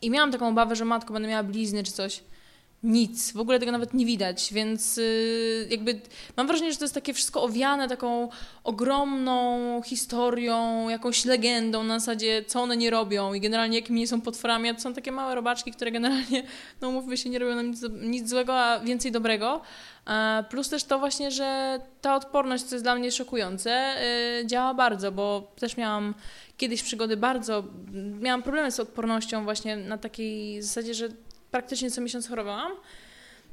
I 0.03 0.11
miałam 0.11 0.33
taką 0.33 0.49
obawę, 0.49 0.77
że 0.77 0.85
matko, 0.85 1.13
będę 1.13 1.29
miała 1.29 1.43
blizny 1.43 1.83
czy 1.83 1.93
coś 1.93 2.23
nic, 2.83 3.33
w 3.33 3.41
ogóle 3.41 3.59
tego 3.59 3.73
nawet 3.73 3.95
nie 3.95 4.07
widać, 4.07 4.53
więc 4.53 4.99
y, 4.99 5.69
jakby 5.71 6.01
mam 6.37 6.47
wrażenie, 6.47 6.73
że 6.73 6.79
to 6.79 6.85
jest 6.85 6.95
takie 6.95 7.15
wszystko 7.15 7.43
owiane 7.43 7.89
taką 7.89 8.29
ogromną 8.65 9.83
historią, 9.85 10.89
jakąś 10.89 11.25
legendą 11.25 11.85
na 11.85 11.99
zasadzie, 11.99 12.45
co 12.47 12.63
one 12.63 12.77
nie 12.77 12.91
robią 12.91 13.35
i 13.35 13.41
generalnie 13.41 13.79
jakimi 13.79 14.01
nie 14.01 14.09
są 14.09 14.21
potworami, 14.21 14.69
a 14.69 14.75
to 14.75 14.81
są 14.81 14.95
takie 14.95 15.13
małe 15.13 15.35
robaczki, 15.35 15.73
które 15.73 15.91
generalnie, 15.91 16.43
no 16.81 16.91
mówmy 16.91 17.17
się, 17.17 17.31
nie 17.31 17.39
robią 17.39 17.55
nam 17.55 17.71
nic, 17.71 17.81
nic 18.01 18.29
złego, 18.29 18.61
a 18.61 18.81
więcej 18.81 19.13
dobrego. 19.13 19.61
Plus 20.51 20.69
też 20.69 20.85
to 20.85 20.99
właśnie, 20.99 21.31
że 21.31 21.81
ta 22.01 22.17
odporność, 22.17 22.65
co 22.65 22.75
jest 22.75 22.85
dla 22.85 22.95
mnie 22.95 23.13
szokujące, 23.13 23.95
y, 24.41 24.47
działa 24.47 24.75
bardzo, 24.75 25.13
bo 25.13 25.53
też 25.61 25.77
miałam 25.77 26.15
kiedyś 26.57 26.83
przygody 26.83 27.17
bardzo, 27.17 27.65
miałam 28.21 28.43
problemy 28.43 28.71
z 28.71 28.81
odpornością 28.81 29.45
właśnie 29.45 29.77
na 29.77 29.99
takiej 29.99 30.63
zasadzie, 30.63 30.95
że 30.95 31.09
praktycznie 31.53 31.91
co 31.91 32.01
miesiąc 32.01 32.29
chorowałam. 32.29 32.73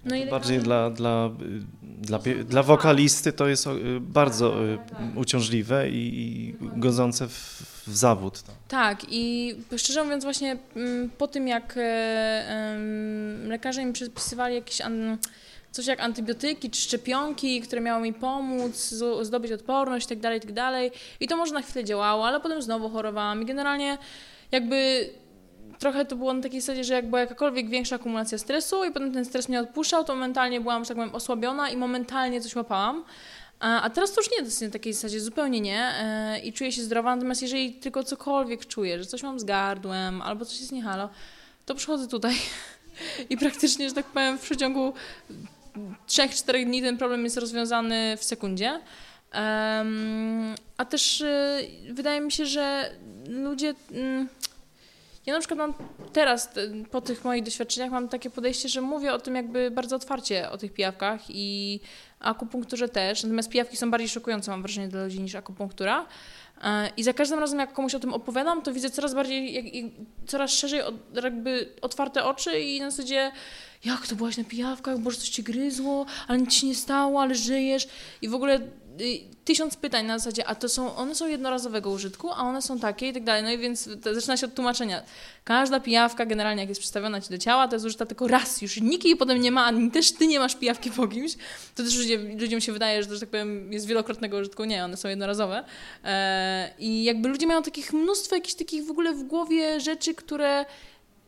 No 0.06 0.16
bardziej 0.32 0.60
dla, 0.60 0.90
dla, 0.90 1.30
dla, 1.82 2.20
dla 2.46 2.64
wokalisty 2.64 3.34
to 3.34 3.48
jest 3.48 3.68
y, 3.68 4.00
bardzo 4.00 4.66
y, 4.66 4.78
uciążliwe 5.16 5.90
i, 5.90 6.56
godzące 6.62 7.28
w, 7.28 7.62
w 7.88 7.98
zawód. 7.98 8.42
Tak. 8.42 8.56
tak, 8.68 9.06
i 9.10 9.56
szczerze 9.78 10.04
mówiąc, 10.04 10.24
właśnie 10.24 10.58
mm, 10.76 11.10
po 11.10 11.28
tym, 11.28 11.48
jak 11.48 11.74
e, 11.78 12.78
lekarze 13.48 13.86
mi 13.86 13.94
przepisywali 13.94 14.56
jakieś 14.56 14.82
coś 15.72 15.88
jak 15.88 16.00
antybiotyki 16.00 16.70
czy 16.70 16.82
szczepionki, 16.82 17.62
które 17.62 17.82
miały 17.82 18.02
mi 18.02 18.14
pomóc 18.14 18.94
zdobyć 19.22 19.52
odporność 19.52 20.12
itd., 20.12 20.22
tak 20.22 20.34
itd. 20.34 20.54
Tak 20.56 21.02
I 21.20 21.28
to 21.28 21.38
może 21.38 21.54
na 21.54 21.62
chwilę 21.62 21.86
działało, 21.86 22.28
ale 22.28 22.40
potem 22.40 22.62
znowu 22.62 22.90
chorowałam 22.90 23.42
i 23.42 23.46
generalnie 23.46 23.98
jakby 24.52 25.10
trochę 25.80 26.06
to 26.06 26.16
było 26.16 26.34
na 26.34 26.42
takiej 26.42 26.62
zasadzie, 26.62 26.84
że 26.84 26.94
jak 26.94 27.06
była 27.06 27.20
jakakolwiek 27.20 27.70
większa 27.70 27.96
akumulacja 27.96 28.38
stresu 28.38 28.86
i 28.86 28.92
potem 28.92 29.14
ten 29.14 29.26
stres 29.26 29.50
mnie 29.50 29.60
odpuszczał, 29.60 30.04
to 30.04 30.16
mentalnie 30.16 30.62
byłam, 30.62 30.86
tak 30.86 30.98
powiem, 30.98 31.16
osłabiona 31.16 31.70
i 31.70 31.78
momentalnie 31.78 32.42
coś 32.42 32.56
łapałam. 32.56 33.04
A 33.60 33.90
teraz 33.90 34.14
to 34.14 34.22
już 34.22 34.32
nie 34.32 34.38
jest 34.38 34.62
na 34.62 34.70
takiej 34.70 34.94
zasadzie, 34.94 35.20
zupełnie 35.20 35.62
nie 35.62 35.80
e, 35.80 36.40
i 36.40 36.54
czuję 36.54 36.72
się 36.72 36.82
zdrowa, 36.82 37.16
natomiast 37.16 37.42
jeżeli 37.42 37.74
tylko 37.74 38.04
cokolwiek 38.04 38.66
czuję, 38.66 39.00
że 39.00 39.06
coś 39.06 39.24
mam 39.24 39.40
z 39.40 39.44
gardłem 39.44 40.22
albo 40.22 40.46
coś 40.46 40.60
jest 40.60 40.72
niehalo, 40.72 41.10
to 41.66 41.76
przychodzę 41.76 42.08
tutaj 42.08 42.36
i 43.30 43.38
praktycznie, 43.38 43.90
że 43.90 43.96
tak 43.96 44.06
powiem, 44.06 44.38
w 44.38 44.42
przeciągu 44.42 44.94
3-4 46.08 46.66
dni 46.66 46.82
ten 46.82 46.98
problem 46.98 47.24
jest 47.24 47.38
rozwiązany 47.38 48.18
w 48.18 48.24
sekundzie. 48.24 48.80
a 50.78 50.86
też 50.86 51.22
e, 51.22 51.62
wydaje 51.90 52.22
mi 52.22 52.32
się, 52.32 52.46
że 52.46 52.92
ludzie... 53.28 53.74
Mm, 53.92 54.28
ja 55.30 55.36
na 55.36 55.40
przykład 55.40 55.58
mam 55.60 55.74
teraz, 56.14 56.50
po 56.92 57.02
tych 57.02 57.26
moich 57.26 57.44
doświadczeniach, 57.44 57.92
mam 57.92 58.10
takie 58.10 58.30
podejście, 58.30 58.70
że 58.70 58.82
mówię 58.82 59.14
o 59.14 59.20
tym 59.20 59.36
jakby 59.36 59.72
bardzo 59.72 59.96
otwarcie, 59.96 60.50
o 60.50 60.58
tych 60.58 60.74
pijawkach 60.74 61.22
i 61.30 61.80
akupunkturze 62.20 62.90
też, 62.90 63.24
natomiast 63.24 63.50
pijawki 63.50 63.78
są 63.78 63.92
bardziej 63.92 64.10
szokujące, 64.10 64.52
mam 64.52 64.62
wrażenie, 64.62 64.88
dla 64.88 65.04
ludzi 65.04 65.22
niż 65.22 65.36
akupunktura. 65.36 66.06
E, 66.64 66.90
I 66.98 67.04
za 67.04 67.14
każdym 67.14 67.40
razem, 67.40 67.60
jak 67.60 67.74
komuś 67.74 67.96
o 67.96 68.00
tym 68.00 68.14
opowiadam, 68.14 68.62
to 68.62 68.74
widzę 68.74 68.90
coraz 68.90 69.14
bardziej, 69.14 69.54
jak, 69.54 69.76
jak, 69.76 69.86
coraz 70.28 70.52
szerzej 70.52 70.82
od, 70.82 70.96
jakby 71.24 71.70
otwarte 71.82 72.24
oczy 72.24 72.60
i 72.60 72.80
na 72.80 72.92
zasadzie 72.92 73.32
jak 73.86 74.08
to 74.08 74.16
byłaś 74.16 74.38
na 74.38 74.44
pijawkach, 74.44 75.00
boże 75.00 75.18
coś 75.18 75.30
ci 75.30 75.44
gryzło, 75.44 76.06
ale 76.28 76.38
nic 76.38 76.54
ci 76.54 76.68
nie 76.68 76.76
stało, 76.76 77.22
ale 77.22 77.36
żyjesz. 77.36 77.88
I 78.22 78.30
w 78.30 78.36
ogóle 78.36 78.56
y, 78.56 78.62
tysiąc 79.46 79.78
pytań 79.78 80.06
na 80.06 80.20
zasadzie, 80.20 80.48
a 80.48 80.56
to 80.56 80.70
są, 80.70 80.96
one 80.96 81.16
są 81.16 81.28
jednorazowego 81.28 81.90
użytku, 81.90 82.32
a 82.32 82.38
one 82.38 82.62
są 82.62 82.80
takie 82.80 83.08
i 83.08 83.14
tak 83.14 83.24
dalej. 83.24 83.44
No 83.44 83.52
i 83.52 83.58
więc 83.58 83.90
zaczyna 84.14 84.38
się 84.38 84.46
od 84.46 84.54
tłumaczenia. 84.54 85.04
Każda 85.44 85.80
pijawka 85.80 86.26
generalnie, 86.26 86.62
jak 86.62 86.70
jest 86.70 86.82
przedstawiona 86.82 87.22
ci 87.22 87.30
do 87.30 87.38
ciała, 87.38 87.68
to 87.68 87.76
jest 87.76 87.86
użyta 87.86 88.06
tylko 88.06 88.28
raz. 88.28 88.62
Już 88.62 88.82
nikt 88.82 89.06
jej 89.06 89.16
potem 89.16 89.42
nie 89.42 89.52
ma, 89.52 89.66
ani 89.66 89.92
też 89.92 90.12
ty 90.12 90.28
nie 90.28 90.40
masz 90.40 90.56
pijawki 90.56 90.92
po 90.92 91.08
kimś. 91.08 91.36
To 91.76 91.84
też 91.84 91.98
ludzie, 91.98 92.18
ludziom 92.18 92.62
się 92.62 92.72
wydaje, 92.72 93.04
że 93.04 93.10
to, 93.10 93.14
że 93.14 93.20
tak 93.20 93.30
powiem, 93.30 93.74
jest 93.74 93.86
wielokrotnego 93.86 94.38
użytku. 94.38 94.66
Nie, 94.66 94.86
one 94.86 94.98
są 94.98 95.10
jednorazowe. 95.10 95.64
E, 96.04 96.74
I 96.80 97.04
jakby 97.04 97.30
ludzie 97.30 97.48
mają 97.48 97.64
takich 97.64 97.94
mnóstwo 97.94 98.36
jakichś 98.36 98.56
takich 98.56 98.86
w 98.86 98.92
ogóle 98.92 99.14
w 99.14 99.24
głowie 99.24 99.80
rzeczy, 99.80 100.16
które 100.16 100.66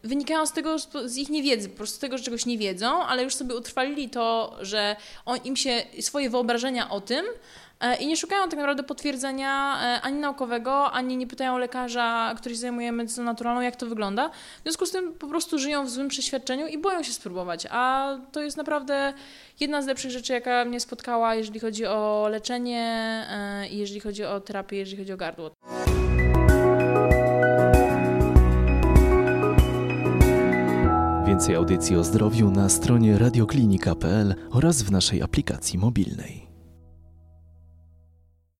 wynikają 0.04 0.46
z 0.46 0.52
tego, 0.52 0.76
z 1.06 1.18
ich 1.18 1.30
niewiedzy, 1.30 1.70
po 1.70 1.78
prostu 1.78 1.96
z 1.96 2.00
tego, 2.00 2.18
że 2.18 2.24
czegoś 2.24 2.46
nie 2.46 2.58
wiedzą, 2.58 3.04
ale 3.04 3.24
już 3.24 3.36
sobie 3.36 3.56
utrwalili 3.56 4.10
to, 4.10 4.56
że 4.62 4.96
on, 5.26 5.38
im 5.44 5.56
się 5.56 5.84
swoje 6.00 6.30
wyobrażenia 6.30 6.90
o 6.90 7.02
tym 7.02 7.26
e, 7.80 7.96
i 7.96 8.08
nie 8.08 8.18
szukają 8.18 8.44
tak 8.44 8.60
naprawdę 8.60 8.84
potwierdzenia 8.84 9.78
e, 9.82 10.02
ani 10.02 10.20
naukowego, 10.20 10.92
ani 10.92 11.18
nie 11.18 11.28
pytają 11.28 11.58
lekarza, 11.58 12.34
który 12.38 12.56
się 12.56 12.62
zajmuje 12.62 12.92
medycyną 12.92 13.26
naturalną, 13.26 13.62
jak 13.62 13.76
to 13.76 13.86
wygląda. 13.86 14.30
W 14.30 14.64
związku 14.64 14.86
z 14.86 14.92
tym 14.92 15.14
po 15.14 15.28
prostu 15.28 15.60
żyją 15.60 15.86
w 15.86 15.90
złym 15.90 16.08
przeświadczeniu 16.08 16.68
i 16.68 16.78
boją 16.78 17.04
się 17.04 17.14
spróbować. 17.14 17.68
A 17.72 18.18
to 18.32 18.42
jest 18.42 18.58
naprawdę 18.58 19.14
jedna 19.60 19.82
z 19.82 19.88
lepszych 19.88 20.12
rzeczy, 20.12 20.34
jaka 20.34 20.66
mnie 20.66 20.80
spotkała, 20.80 21.36
jeżeli 21.36 21.60
chodzi 21.60 21.86
o 21.86 22.28
leczenie 22.32 22.82
e, 23.30 23.68
jeżeli 23.70 24.00
chodzi 24.00 24.24
o 24.24 24.40
terapię, 24.40 24.78
jeżeli 24.78 24.98
chodzi 24.98 25.14
o 25.14 25.18
gardło. 25.18 25.52
Więcej 31.32 31.56
audycji 31.56 31.96
o 31.96 32.04
zdrowiu 32.04 32.52
na 32.52 32.70
stronie 32.70 33.18
radioklinika.pl 33.18 34.36
oraz 34.52 34.82
w 34.82 34.92
naszej 34.92 35.22
aplikacji 35.22 35.80
mobilnej. 35.80 36.51